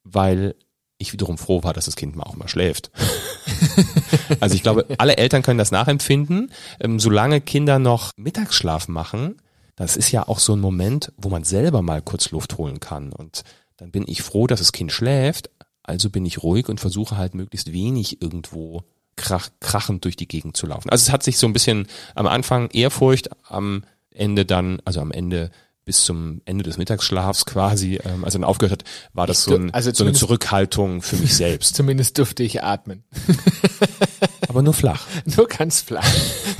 weil 0.03 0.55
ich 0.99 1.13
wiederum 1.13 1.37
froh 1.37 1.63
war, 1.63 1.75
dass 1.75 1.85
das 1.85 1.97
Kind 1.97 2.17
mal 2.17 2.25
auch 2.25 2.37
mal 2.37 2.49
schläft. 2.49 2.91
also 4.41 4.55
ich 4.55 4.63
glaube, 4.63 4.87
alle 4.99 5.19
Eltern 5.19 5.43
können 5.43 5.59
das 5.59 5.71
nachempfinden. 5.71 6.51
Ähm, 6.81 6.99
solange 6.99 7.41
Kinder 7.41 7.79
noch 7.79 8.13
Mittagsschlaf 8.17 8.89
machen, 8.89 9.37
das 9.77 9.97
ist 9.97 10.11
ja 10.11 10.27
auch 10.27 10.39
so 10.39 10.55
ein 10.55 10.61
Moment, 10.61 11.13
wo 11.19 11.29
man 11.29 11.45
selber 11.45 11.83
mal 11.83 12.01
kurz 12.01 12.31
Luft 12.31 12.57
holen 12.57 12.81
kann. 12.81 13.13
Und 13.13 13.45
dann 13.77 13.91
bin 13.91 14.05
ich 14.07 14.23
froh, 14.23 14.47
dass 14.47 14.61
das 14.61 14.73
Kind 14.73 14.91
schläft. 14.91 15.51
Also 15.83 16.11
bin 16.11 16.25
ich 16.25 16.43
ruhig 16.43 16.69
und 16.69 16.81
versuche 16.81 17.17
halt 17.17 17.35
möglichst 17.35 17.73
wenig 17.73 18.23
irgendwo 18.23 18.83
krach, 19.17 19.49
krachend 19.61 20.05
durch 20.05 20.17
die 20.17 20.29
Gegend 20.29 20.57
zu 20.57 20.67
laufen. 20.67 20.91
Also 20.91 21.05
es 21.05 21.13
hat 21.13 21.23
sich 21.23 21.39
so 21.39 21.47
ein 21.47 21.53
bisschen 21.53 21.87
am 22.15 22.27
Anfang 22.27 22.71
Ehrfurcht, 22.71 23.31
am 23.51 23.85
Ende 24.11 24.47
dann, 24.47 24.81
also 24.85 25.01
am 25.01 25.13
Ende 25.13 25.51
bis 25.85 26.05
zum 26.05 26.43
Ende 26.45 26.65
des 26.65 26.79
Mittagsschlafs 26.79 27.47
quasi, 27.47 28.01
ähm, 28.05 28.25
als 28.25 28.35
er 28.35 28.41
dann 28.41 28.49
aufgehört 28.49 28.83
hat, 28.83 28.91
war 29.13 29.27
das 29.27 29.45
so, 29.45 29.55
ein, 29.55 29.73
Also 29.73 29.93
so 29.95 30.05
eine 30.05 30.13
Zurückhaltung 30.13 31.01
für 31.01 31.17
mich 31.17 31.35
selbst. 31.37 31.77
Zumindest 31.77 32.19
durfte 32.19 32.43
ich 32.43 32.63
atmen. 32.63 33.05
Aber 34.57 34.63
nur 34.63 34.73
flach. 34.73 35.07
Nur 35.37 35.49
ganz 35.49 35.83
flach. 35.83 36.09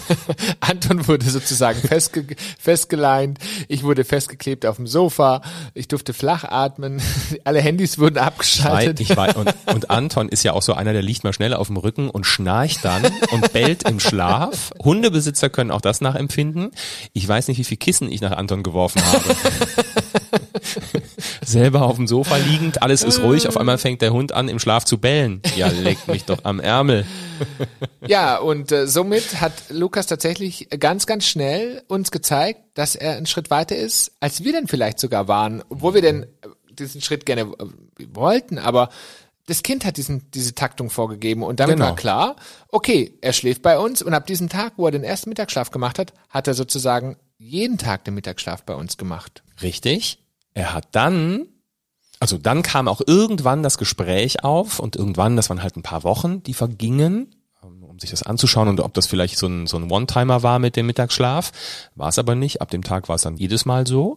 Anton 0.61 1.09
wurde 1.09 1.25
sozusagen 1.31 1.81
festge 1.81 2.27
festgeleint. 2.59 3.39
Ich 3.69 3.85
wurde 3.85 4.05
festgeklebt 4.05 4.67
auf 4.67 4.77
dem 4.77 4.87
Sofa. 4.87 5.41
Ich 5.73 5.89
durfte 5.89 6.13
flach 6.13 6.45
atmen. 6.45 7.01
Alle 7.45 7.63
Handys 7.63 7.99
wurden 7.99 8.19
abgeschaltet. 8.19 9.01
ich 9.01 9.17
weiß, 9.17 9.37
und, 9.37 9.55
und 9.73 9.89
Anton 9.89 10.29
ist 10.29 10.43
ja 10.43 10.53
auch 10.53 10.61
so 10.61 10.75
einer, 10.75 10.93
der 10.93 11.01
liegt 11.01 11.25
mal 11.25 11.33
schnell 11.33 11.55
auf 11.55 11.69
dem 11.69 11.79
Rücken 11.79 12.11
und 12.11 12.27
schnarcht 12.27 12.85
dann 12.85 13.03
und 13.31 13.55
bellt 13.55 13.89
im 13.89 13.99
Schlaf. 13.99 14.73
Hundebesitzer 14.85 15.49
können 15.49 15.71
auch 15.71 15.81
das 15.81 16.03
nachempfinden. 16.03 16.73
Ich 17.15 17.27
weiß 17.27 17.49
nicht, 17.49 17.57
wie 17.57 17.65
viel 17.65 17.79
Kissen 17.79 18.13
ich 18.13 18.21
nach 18.21 18.33
Anton 18.33 18.63
geworfen 18.63 19.01
habe. 19.07 19.37
Selber 21.47 21.83
auf 21.83 21.97
dem 21.97 22.07
Sofa 22.07 22.37
liegend, 22.37 22.83
alles 22.83 23.03
ist 23.03 23.21
ruhig, 23.23 23.47
auf 23.49 23.57
einmal 23.57 23.79
fängt 23.79 24.03
der 24.03 24.13
Hund 24.13 24.33
an, 24.33 24.49
im 24.49 24.59
Schlaf 24.59 24.85
zu 24.85 24.99
bellen. 24.99 25.41
Ja, 25.57 25.69
leck 25.69 26.09
mich 26.09 26.25
doch 26.25 26.41
am 26.45 26.61
Ärmel. 26.61 27.07
Ja, 28.07 28.39
und 28.39 28.73
äh, 28.73 28.87
somit 28.87 29.41
hat 29.41 29.53
Lukas 29.71 30.07
tatsächlich 30.07 30.69
ganz, 30.79 31.07
ganz 31.07 31.27
schnell 31.27 31.83
uns 31.89 32.11
gezeigt, 32.11 32.61
dass 32.75 32.95
er 32.95 33.17
einen 33.17 33.27
Schritt 33.27 33.51
weiter 33.51 33.77
ist, 33.77 34.13
als 34.21 34.43
wir 34.45 34.53
denn 34.53 34.67
vielleicht 34.69 34.99
sogar 34.99 35.29
waren, 35.29 35.63
obwohl 35.69 35.95
wir 35.95 36.03
denn 36.03 36.23
äh, 36.25 36.27
diesen 36.71 37.01
Schritt 37.01 37.27
gerne 37.27 37.43
äh, 37.43 38.07
wollten, 38.13 38.59
aber 38.59 38.89
das 39.47 39.63
Kind 39.63 39.85
hat 39.85 39.97
diesen, 39.97 40.29
diese 40.33 40.55
Taktung 40.55 40.91
vorgegeben 40.91 41.43
und 41.45 41.61
damit 41.61 41.77
Genau. 41.77 41.87
war 41.91 41.97
klar, 41.97 42.37
okay, 42.69 43.15
er 43.21 43.33
schläft 43.33 43.63
bei 43.63 43.79
uns 43.79 44.03
und 44.03 44.13
ab 44.13 44.27
diesem 44.27 44.49
Tag, 44.49 44.73
wo 44.77 44.87
er 44.87 44.91
den 44.93 45.05
ersten 45.05 45.29
Mittagsschlaf 45.29 45.71
gemacht 45.71 45.99
hat, 46.01 46.13
hat 46.31 46.49
er 46.49 46.55
sozusagen 46.55 47.17
jeden 47.39 47.79
Tag 47.79 48.05
den 48.05 48.15
Mittagsschlaf 48.15 48.65
bei 48.65 48.75
uns 48.75 48.97
gemacht. 48.97 49.45
Richtig. 49.63 50.19
Er 50.57 50.73
hat 50.73 50.89
dann, 50.93 51.49
also 52.19 52.39
dann 52.39 52.63
kam 52.63 52.89
auch 52.89 53.03
irgendwann 53.07 53.63
das 53.63 53.77
Gespräch 53.77 54.43
auf 54.43 54.79
und 54.79 54.97
irgendwann, 54.97 55.37
das 55.37 55.51
waren 55.51 55.63
halt 55.63 55.77
ein 55.77 55.83
paar 55.83 56.03
Wochen, 56.03 56.43
die 56.43 56.55
vergingen, 56.55 57.35
ähm, 57.63 57.85
um 57.85 57.99
sich 57.99 58.09
das 58.09 58.23
anzuschauen 58.23 58.69
und 58.69 58.81
ob 58.81 58.95
das 58.95 59.07
vielleicht 59.07 59.37
so 59.37 59.49
ein, 59.49 59.67
so 59.67 59.77
ein 59.77 59.91
One-Timer 59.91 60.43
war 60.43 60.59
mit 60.59 60.77
dem 60.77 60.87
Mittagsschlaf. 60.87 61.53
War 61.95 62.09
es 62.09 62.19
aber 62.19 62.35
nicht. 62.35 62.63
Ab 62.63 62.71
dem 62.71 62.83
Tag 62.83 63.11
war 63.11 63.17
es 63.17 63.23
dann 63.23 63.37
jedes 63.37 63.67
Mal 63.67 63.87
so. 63.87 64.17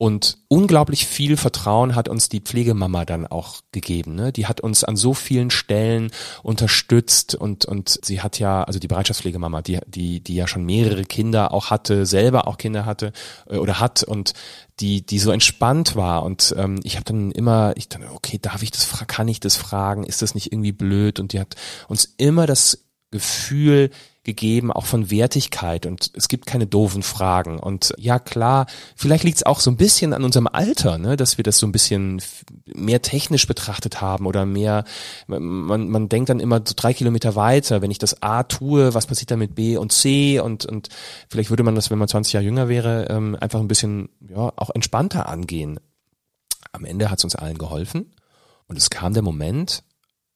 Und 0.00 0.38
unglaublich 0.48 1.06
viel 1.06 1.36
Vertrauen 1.36 1.94
hat 1.94 2.08
uns 2.08 2.30
die 2.30 2.40
Pflegemama 2.40 3.04
dann 3.04 3.26
auch 3.26 3.60
gegeben. 3.70 4.14
Ne? 4.14 4.32
Die 4.32 4.46
hat 4.46 4.62
uns 4.62 4.82
an 4.82 4.96
so 4.96 5.12
vielen 5.12 5.50
Stellen 5.50 6.10
unterstützt 6.42 7.34
und 7.34 7.66
und 7.66 7.98
sie 8.02 8.22
hat 8.22 8.38
ja, 8.38 8.62
also 8.62 8.78
die 8.78 8.88
Bereitschaftspflegemama, 8.88 9.60
die 9.60 9.78
die 9.86 10.20
die 10.20 10.36
ja 10.36 10.46
schon 10.46 10.64
mehrere 10.64 11.04
Kinder 11.04 11.52
auch 11.52 11.68
hatte, 11.68 12.06
selber 12.06 12.48
auch 12.48 12.56
Kinder 12.56 12.86
hatte 12.86 13.12
äh, 13.46 13.58
oder 13.58 13.78
hat 13.78 14.02
und 14.02 14.32
die 14.80 15.04
die 15.04 15.18
so 15.18 15.32
entspannt 15.32 15.96
war 15.96 16.22
und 16.22 16.54
ähm, 16.56 16.80
ich 16.82 16.96
habe 16.96 17.04
dann 17.04 17.30
immer, 17.30 17.74
ich 17.76 17.90
dann 17.90 18.04
okay, 18.04 18.38
darf 18.40 18.62
ich 18.62 18.70
das, 18.70 18.88
kann 19.06 19.28
ich 19.28 19.38
das 19.38 19.56
fragen? 19.56 20.04
Ist 20.04 20.22
das 20.22 20.34
nicht 20.34 20.50
irgendwie 20.50 20.72
blöd? 20.72 21.20
Und 21.20 21.34
die 21.34 21.40
hat 21.40 21.56
uns 21.88 22.14
immer 22.16 22.46
das 22.46 22.86
Gefühl 23.10 23.90
gegeben, 24.22 24.70
auch 24.70 24.84
von 24.84 25.10
Wertigkeit 25.10 25.86
und 25.86 26.10
es 26.14 26.28
gibt 26.28 26.44
keine 26.44 26.66
doofen 26.66 27.02
Fragen. 27.02 27.58
Und 27.58 27.94
ja 27.96 28.18
klar, 28.18 28.66
vielleicht 28.94 29.24
liegt 29.24 29.38
es 29.38 29.46
auch 29.46 29.60
so 29.60 29.70
ein 29.70 29.78
bisschen 29.78 30.12
an 30.12 30.24
unserem 30.24 30.46
Alter, 30.46 30.98
ne, 30.98 31.16
dass 31.16 31.38
wir 31.38 31.42
das 31.42 31.58
so 31.58 31.66
ein 31.66 31.72
bisschen 31.72 32.20
mehr 32.66 33.00
technisch 33.00 33.46
betrachtet 33.46 34.02
haben 34.02 34.26
oder 34.26 34.44
mehr, 34.44 34.84
man, 35.26 35.88
man 35.88 36.08
denkt 36.10 36.28
dann 36.28 36.38
immer 36.38 36.56
so 36.58 36.74
drei 36.76 36.92
Kilometer 36.92 37.34
weiter, 37.34 37.80
wenn 37.80 37.90
ich 37.90 37.98
das 37.98 38.22
A 38.22 38.42
tue, 38.42 38.92
was 38.92 39.06
passiert 39.06 39.30
dann 39.30 39.38
mit 39.38 39.54
B 39.54 39.78
und 39.78 39.90
C 39.90 40.38
und, 40.38 40.66
und 40.66 40.90
vielleicht 41.30 41.48
würde 41.48 41.62
man 41.62 41.74
das, 41.74 41.90
wenn 41.90 41.98
man 41.98 42.08
20 42.08 42.34
Jahre 42.34 42.44
jünger 42.44 42.68
wäre, 42.68 43.06
ähm, 43.08 43.36
einfach 43.40 43.60
ein 43.60 43.68
bisschen 43.68 44.10
ja, 44.28 44.52
auch 44.56 44.70
entspannter 44.70 45.30
angehen. 45.30 45.80
Am 46.72 46.84
Ende 46.84 47.10
hat 47.10 47.18
es 47.18 47.24
uns 47.24 47.36
allen 47.36 47.56
geholfen 47.56 48.14
und 48.66 48.76
es 48.76 48.90
kam 48.90 49.14
der 49.14 49.22
Moment, 49.22 49.82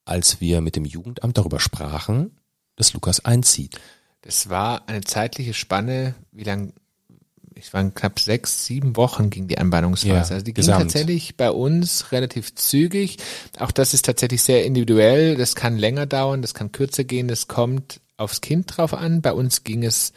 als 0.06 0.40
wir 0.40 0.62
mit 0.62 0.74
dem 0.74 0.86
Jugendamt 0.86 1.36
darüber 1.36 1.60
sprachen, 1.60 2.30
dass 2.76 2.92
Lukas 2.92 3.24
einzieht. 3.24 3.78
Das 4.22 4.48
war 4.48 4.88
eine 4.88 5.02
zeitliche 5.02 5.54
Spanne, 5.54 6.14
wie 6.32 6.44
lang, 6.44 6.72
ich 7.54 7.72
waren 7.74 7.94
knapp 7.94 8.18
sechs, 8.18 8.64
sieben 8.64 8.96
Wochen 8.96 9.30
ging 9.30 9.48
die 9.48 9.58
Anbahnungsphase. 9.58 10.30
Ja, 10.30 10.34
also 10.34 10.44
die 10.44 10.54
ging 10.54 10.62
gesamt. 10.62 10.80
tatsächlich 10.82 11.36
bei 11.36 11.50
uns 11.50 12.10
relativ 12.10 12.54
zügig. 12.54 13.18
Auch 13.58 13.70
das 13.70 13.94
ist 13.94 14.06
tatsächlich 14.06 14.42
sehr 14.42 14.64
individuell. 14.64 15.36
Das 15.36 15.54
kann 15.54 15.76
länger 15.76 16.06
dauern, 16.06 16.42
das 16.42 16.54
kann 16.54 16.72
kürzer 16.72 17.04
gehen, 17.04 17.28
das 17.28 17.48
kommt 17.48 18.00
aufs 18.16 18.40
Kind 18.40 18.76
drauf 18.76 18.94
an. 18.94 19.22
Bei 19.22 19.32
uns 19.32 19.62
ging 19.62 19.84
es 19.84 20.12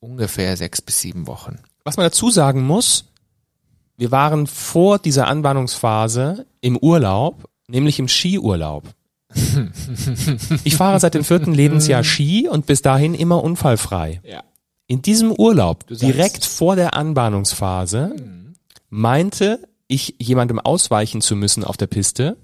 ungefähr 0.00 0.56
sechs 0.56 0.82
bis 0.82 1.00
sieben 1.00 1.26
Wochen. 1.26 1.58
Was 1.84 1.96
man 1.96 2.04
dazu 2.04 2.30
sagen 2.30 2.66
muss, 2.66 3.06
wir 3.96 4.10
waren 4.10 4.46
vor 4.46 4.98
dieser 4.98 5.28
Anbahnungsphase 5.28 6.46
im 6.60 6.76
Urlaub, 6.76 7.48
nämlich 7.68 7.98
im 7.98 8.08
Skiurlaub. 8.08 8.84
Ich 10.64 10.76
fahre 10.76 11.00
seit 11.00 11.14
dem 11.14 11.24
vierten 11.24 11.54
Lebensjahr 11.54 12.04
Ski 12.04 12.48
und 12.48 12.66
bis 12.66 12.82
dahin 12.82 13.14
immer 13.14 13.42
unfallfrei. 13.42 14.20
Ja. 14.24 14.42
In 14.86 15.02
diesem 15.02 15.32
Urlaub, 15.32 15.86
direkt 15.88 16.44
vor 16.44 16.76
der 16.76 16.94
Anbahnungsphase, 16.94 18.14
meinte 18.88 19.68
ich 19.88 20.14
jemandem 20.18 20.60
ausweichen 20.60 21.20
zu 21.20 21.36
müssen 21.36 21.64
auf 21.64 21.76
der 21.76 21.86
Piste, 21.86 22.36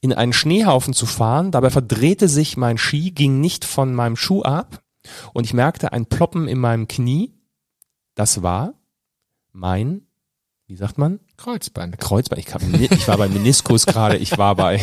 in 0.00 0.12
einen 0.12 0.32
Schneehaufen 0.32 0.94
zu 0.94 1.06
fahren. 1.06 1.50
Dabei 1.50 1.70
verdrehte 1.70 2.28
sich 2.28 2.56
mein 2.56 2.78
Ski, 2.78 3.10
ging 3.10 3.40
nicht 3.40 3.64
von 3.64 3.94
meinem 3.94 4.16
Schuh 4.16 4.42
ab 4.42 4.82
und 5.32 5.44
ich 5.44 5.54
merkte 5.54 5.92
ein 5.92 6.06
Ploppen 6.06 6.48
in 6.48 6.58
meinem 6.58 6.88
Knie. 6.88 7.32
Das 8.14 8.42
war 8.42 8.74
mein 9.52 10.05
wie 10.68 10.76
sagt 10.76 10.98
man? 10.98 11.20
Kreuzband. 11.36 11.98
Kreuzband. 11.98 12.40
Ich, 12.40 12.52
hab, 12.52 12.60
ich 12.62 13.06
war 13.06 13.18
bei 13.18 13.28
Meniskus 13.28 13.86
gerade, 13.86 14.16
ich 14.16 14.36
war 14.36 14.56
bei, 14.56 14.80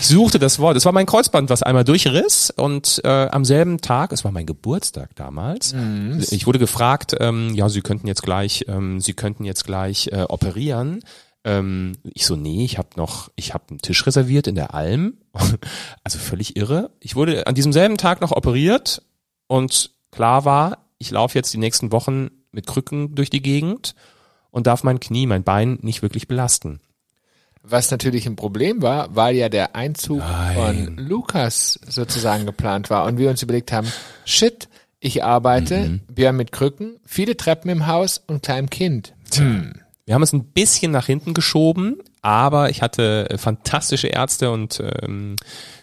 ich 0.00 0.06
suchte 0.06 0.40
das 0.40 0.58
Wort. 0.58 0.76
Es 0.76 0.84
war 0.84 0.92
mein 0.92 1.06
Kreuzband, 1.06 1.50
was 1.50 1.62
einmal 1.62 1.84
durchriss 1.84 2.50
und 2.50 3.00
äh, 3.04 3.28
am 3.28 3.44
selben 3.44 3.80
Tag, 3.80 4.12
es 4.12 4.24
war 4.24 4.32
mein 4.32 4.46
Geburtstag 4.46 5.14
damals, 5.14 5.72
mhm. 5.72 6.24
ich 6.30 6.46
wurde 6.46 6.58
gefragt, 6.58 7.14
ähm, 7.20 7.54
ja, 7.54 7.68
Sie 7.68 7.80
könnten 7.80 8.08
jetzt 8.08 8.22
gleich, 8.22 8.64
ähm, 8.66 9.00
Sie 9.00 9.12
könnten 9.12 9.44
jetzt 9.44 9.64
gleich 9.64 10.08
äh, 10.08 10.22
operieren. 10.28 11.00
Ähm, 11.44 11.92
ich 12.02 12.26
so, 12.26 12.34
nee, 12.34 12.64
ich 12.64 12.76
habe 12.78 12.88
noch, 12.96 13.30
ich 13.36 13.54
habe 13.54 13.64
einen 13.70 13.78
Tisch 13.78 14.04
reserviert 14.04 14.48
in 14.48 14.56
der 14.56 14.74
Alm. 14.74 15.18
also 16.02 16.18
völlig 16.18 16.56
irre. 16.56 16.90
Ich 16.98 17.14
wurde 17.14 17.46
an 17.46 17.54
diesem 17.54 17.72
selben 17.72 17.98
Tag 17.98 18.20
noch 18.20 18.32
operiert 18.32 19.02
und 19.46 19.92
klar 20.10 20.44
war, 20.44 20.88
ich 20.98 21.12
laufe 21.12 21.38
jetzt 21.38 21.54
die 21.54 21.58
nächsten 21.58 21.92
Wochen 21.92 22.30
mit 22.50 22.66
Krücken 22.66 23.14
durch 23.14 23.30
die 23.30 23.42
Gegend 23.42 23.94
und 24.50 24.66
darf 24.66 24.84
mein 24.84 25.00
Knie, 25.00 25.26
mein 25.26 25.44
Bein 25.44 25.78
nicht 25.82 26.02
wirklich 26.02 26.28
belasten. 26.28 26.80
Was 27.62 27.90
natürlich 27.90 28.26
ein 28.26 28.36
Problem 28.36 28.82
war, 28.82 29.14
weil 29.14 29.36
ja 29.36 29.48
der 29.48 29.74
Einzug 29.74 30.18
Nein. 30.18 30.54
von 30.54 30.96
Lukas 30.96 31.78
sozusagen 31.86 32.46
geplant 32.46 32.88
war 32.88 33.04
und 33.04 33.18
wir 33.18 33.28
uns 33.30 33.42
überlegt 33.42 33.72
haben, 33.72 33.92
shit, 34.24 34.68
ich 35.00 35.22
arbeite, 35.22 35.80
mhm. 35.80 36.00
Björn 36.08 36.36
mit 36.36 36.52
Krücken, 36.52 36.98
viele 37.04 37.36
Treppen 37.36 37.70
im 37.70 37.86
Haus 37.86 38.22
und 38.26 38.42
kleinem 38.42 38.70
Kind. 38.70 39.14
Hm. 39.34 39.74
Wir 40.06 40.14
haben 40.14 40.22
es 40.22 40.32
ein 40.32 40.44
bisschen 40.44 40.90
nach 40.90 41.04
hinten 41.04 41.34
geschoben, 41.34 41.98
aber 42.22 42.70
ich 42.70 42.80
hatte 42.80 43.28
fantastische 43.36 44.06
Ärzte 44.06 44.50
und 44.50 44.82
ähm, 45.02 45.36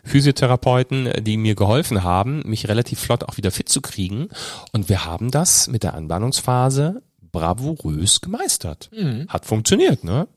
Physiotherapeuten, 0.03 1.11
die 1.21 1.37
mir 1.37 1.53
geholfen 1.53 2.03
haben, 2.03 2.41
mich 2.43 2.67
relativ 2.67 2.99
flott 2.99 3.23
auch 3.23 3.37
wieder 3.37 3.51
fit 3.51 3.69
zu 3.69 3.81
kriegen. 3.81 4.29
Und 4.71 4.89
wir 4.89 5.05
haben 5.05 5.29
das 5.29 5.67
mit 5.67 5.83
der 5.83 5.93
Anbahnungsphase 5.93 7.03
bravourös 7.35 8.21
gemeistert. 8.21 8.89
Mhm. 8.93 9.27
Hat 9.27 9.45
funktioniert, 9.45 10.03
ne? 10.03 10.27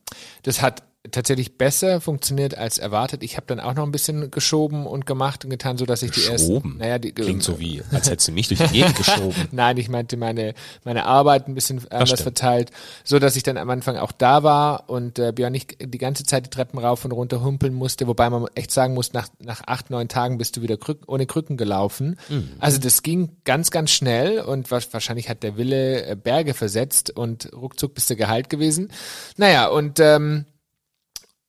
Das 0.43 0.61
hat 0.61 0.83
tatsächlich 1.11 1.57
besser 1.57 2.01
funktioniert 2.01 2.57
als 2.57 2.77
erwartet. 2.77 3.23
Ich 3.23 3.37
habe 3.37 3.45
dann 3.47 3.61
auch 3.61 3.73
noch 3.73 3.83
ein 3.83 3.91
bisschen 3.91 4.31
geschoben 4.31 4.85
und 4.85 5.05
gemacht 5.05 5.45
und 5.45 5.49
getan, 5.49 5.77
so 5.77 5.85
dass 5.85 6.03
ich 6.03 6.11
die 6.11 6.25
ersten. 6.25 6.77
Naja, 6.77 6.99
die, 6.99 7.13
klingt 7.13 7.41
so 7.41 7.57
wie, 7.57 7.81
als 7.91 8.09
hättest 8.09 8.27
du 8.27 8.31
mich 8.33 8.49
durch 8.49 8.59
die 8.59 8.79
Gegend 8.79 8.95
geschoben. 8.97 9.47
Nein, 9.51 9.77
ich 9.77 9.87
meinte 9.87 10.17
meine 10.17 10.53
meine 10.83 11.05
Arbeit 11.05 11.47
ein 11.47 11.55
bisschen 11.55 11.81
anders 11.89 12.21
verteilt, 12.21 12.71
so 13.05 13.17
dass 13.17 13.37
ich 13.37 13.43
dann 13.43 13.55
am 13.55 13.69
Anfang 13.69 13.95
auch 13.95 14.11
da 14.11 14.43
war 14.43 14.89
und 14.89 15.19
äh, 15.19 15.31
Björn 15.31 15.53
nicht 15.53 15.77
die 15.81 15.97
ganze 15.97 16.25
Zeit 16.25 16.45
die 16.45 16.49
Treppen 16.49 16.79
rauf 16.79 17.05
und 17.05 17.13
runter 17.13 17.41
humpeln 17.41 17.73
musste, 17.73 18.05
wobei 18.07 18.29
man 18.29 18.47
echt 18.55 18.71
sagen 18.71 18.93
muss, 18.93 19.13
nach 19.13 19.29
nach 19.39 19.61
acht 19.67 19.89
neun 19.89 20.09
Tagen 20.09 20.37
bist 20.37 20.57
du 20.57 20.61
wieder 20.61 20.75
krück, 20.75 21.03
ohne 21.07 21.25
Krücken 21.25 21.55
gelaufen. 21.55 22.17
Mhm. 22.27 22.51
Also 22.59 22.77
das 22.77 23.03
ging 23.03 23.37
ganz 23.45 23.71
ganz 23.71 23.91
schnell 23.91 24.41
und 24.41 24.69
wahrscheinlich 24.69 25.29
hat 25.29 25.43
der 25.43 25.55
Wille 25.55 26.05
äh, 26.05 26.15
Berge 26.17 26.53
versetzt 26.53 27.09
und 27.09 27.53
ruckzuck 27.53 27.93
bist 27.93 28.09
du 28.09 28.17
geheilt 28.17 28.49
gewesen. 28.49 28.91
Naja 29.37 29.67
und 29.67 30.01
ähm, 30.01 30.45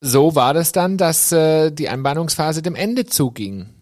so 0.01 0.35
war 0.35 0.55
das 0.55 0.73
dann, 0.73 0.97
dass 0.97 1.33
äh, 1.33 1.71
die 1.71 1.89
Anbahnungsphase 1.89 2.63
dem 2.63 2.75
Ende 2.75 3.07
zuging. 3.07 3.75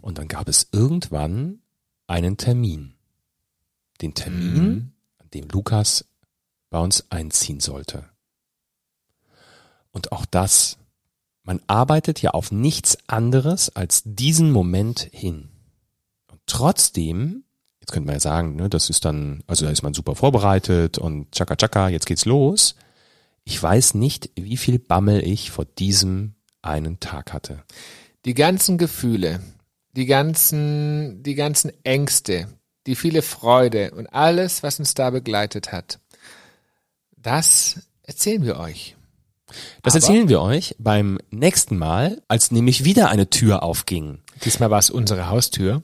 Und 0.00 0.18
dann 0.18 0.28
gab 0.28 0.48
es 0.48 0.68
irgendwann 0.72 1.60
einen 2.06 2.36
Termin. 2.36 2.94
Den 4.00 4.14
Termin, 4.14 4.64
mhm. 4.64 4.92
an 5.18 5.30
dem 5.32 5.48
Lukas 5.48 6.04
bei 6.70 6.78
uns 6.78 7.06
einziehen 7.10 7.60
sollte. 7.60 8.04
Und 9.92 10.12
auch 10.12 10.26
das, 10.26 10.78
man 11.44 11.60
arbeitet 11.66 12.20
ja 12.20 12.30
auf 12.30 12.50
nichts 12.50 12.98
anderes 13.06 13.74
als 13.76 14.02
diesen 14.04 14.50
Moment 14.50 15.08
hin. 15.12 15.50
Und 16.28 16.40
trotzdem, 16.46 17.44
jetzt 17.80 17.92
könnte 17.92 18.06
man 18.06 18.16
ja 18.16 18.20
sagen, 18.20 18.56
ne, 18.56 18.68
das 18.68 18.90
ist 18.90 19.04
dann, 19.04 19.44
also 19.46 19.66
da 19.66 19.70
ist 19.70 19.82
man 19.82 19.94
super 19.94 20.16
vorbereitet 20.16 20.98
und 20.98 21.30
tschakka 21.32 21.56
tschakka, 21.56 21.88
jetzt 21.88 22.06
geht's 22.06 22.24
los. 22.24 22.74
Ich 23.44 23.60
weiß 23.62 23.94
nicht, 23.94 24.30
wie 24.36 24.56
viel 24.56 24.78
Bammel 24.78 25.26
ich 25.26 25.50
vor 25.50 25.64
diesem 25.64 26.34
einen 26.62 27.00
Tag 27.00 27.32
hatte. 27.32 27.62
Die 28.24 28.34
ganzen 28.34 28.78
Gefühle, 28.78 29.40
die 29.92 30.06
ganzen, 30.06 31.22
die 31.22 31.34
ganzen 31.34 31.72
Ängste, 31.84 32.48
die 32.86 32.94
viele 32.94 33.22
Freude 33.22 33.92
und 33.92 34.06
alles, 34.08 34.62
was 34.62 34.78
uns 34.78 34.94
da 34.94 35.10
begleitet 35.10 35.72
hat, 35.72 35.98
das 37.16 37.80
erzählen 38.02 38.44
wir 38.44 38.58
euch. 38.58 38.96
Das 39.82 39.94
Aber 39.94 40.02
erzählen 40.02 40.28
wir 40.28 40.40
euch 40.40 40.74
beim 40.78 41.18
nächsten 41.30 41.76
Mal, 41.76 42.22
als 42.28 42.50
nämlich 42.50 42.84
wieder 42.84 43.10
eine 43.10 43.28
Tür 43.28 43.62
aufging. 43.62 44.20
Diesmal 44.44 44.70
war 44.70 44.78
es 44.78 44.90
unsere 44.90 45.28
Haustür. 45.28 45.82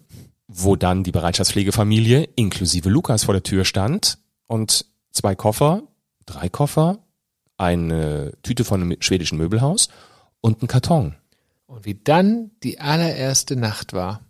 Wo 0.51 0.77
dann 0.77 1.05
die 1.05 1.13
Bereitschaftspflegefamilie 1.13 2.27
inklusive 2.35 2.89
Lukas 2.89 3.25
vor 3.25 3.35
der 3.35 3.43
Tür 3.43 3.67
stand 3.67 4.17
und 4.47 4.87
zwei 5.13 5.35
Koffer, 5.35 5.83
drei 6.25 6.49
Koffer 6.49 7.01
eine 7.59 8.33
Tüte 8.43 8.65
von 8.65 8.83
einem 8.83 8.97
schwedischen 9.01 9.37
Möbelhaus 9.37 9.89
und 10.41 10.63
ein 10.63 10.69
Karton. 10.69 11.17
Und 11.67 11.85
wie 11.85 11.95
dann 11.95 12.53
die 12.63 12.81
allererste 12.81 13.57
Nacht 13.57 13.93
war. 13.93 14.23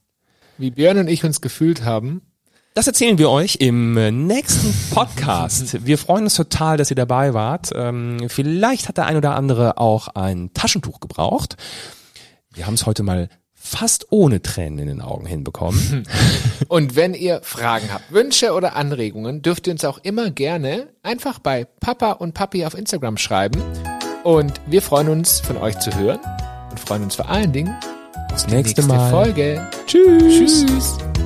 Wie 0.56 0.72
Björn 0.72 0.98
und 0.98 1.08
ich 1.08 1.24
uns 1.24 1.40
gefühlt 1.40 1.84
haben. 1.84 2.22
Das 2.74 2.86
erzählen 2.86 3.18
wir 3.18 3.30
euch 3.30 3.56
im 3.60 3.94
nächsten 4.26 4.74
Podcast. 4.94 5.86
Wir 5.86 5.98
freuen 5.98 6.24
uns 6.24 6.34
total, 6.34 6.76
dass 6.76 6.90
ihr 6.90 6.96
dabei 6.96 7.34
wart. 7.34 7.70
Ähm, 7.74 8.28
vielleicht 8.28 8.88
hat 8.88 8.96
der 8.96 9.06
ein 9.06 9.16
oder 9.16 9.36
andere 9.36 9.78
auch 9.78 10.08
ein 10.08 10.52
Taschentuch 10.52 10.98
gebraucht. 11.00 11.56
Wir 12.52 12.66
haben 12.66 12.74
es 12.74 12.86
heute 12.86 13.04
mal 13.04 13.28
fast 13.68 14.06
ohne 14.10 14.40
Tränen 14.40 14.78
in 14.78 14.86
den 14.86 15.00
Augen 15.02 15.26
hinbekommen. 15.26 16.04
Und 16.68 16.96
wenn 16.96 17.14
ihr 17.14 17.40
Fragen 17.42 17.92
habt, 17.92 18.10
Wünsche 18.10 18.52
oder 18.52 18.74
Anregungen, 18.76 19.42
dürft 19.42 19.66
ihr 19.66 19.72
uns 19.72 19.84
auch 19.84 19.98
immer 19.98 20.30
gerne 20.30 20.88
einfach 21.02 21.38
bei 21.38 21.66
Papa 21.80 22.12
und 22.12 22.34
Papi 22.34 22.64
auf 22.64 22.76
Instagram 22.76 23.18
schreiben. 23.18 23.62
Und 24.24 24.60
wir 24.66 24.82
freuen 24.82 25.08
uns, 25.08 25.40
von 25.40 25.56
euch 25.58 25.78
zu 25.78 25.94
hören 25.94 26.20
und 26.70 26.80
freuen 26.80 27.04
uns 27.04 27.14
vor 27.14 27.28
allen 27.28 27.52
Dingen 27.52 27.74
aufs 28.32 28.46
nächste, 28.46 28.80
nächste 28.80 28.82
Mal. 28.82 29.10
Folge. 29.10 29.68
Tschüss. 29.86 30.66
Tschüss. 30.66 31.17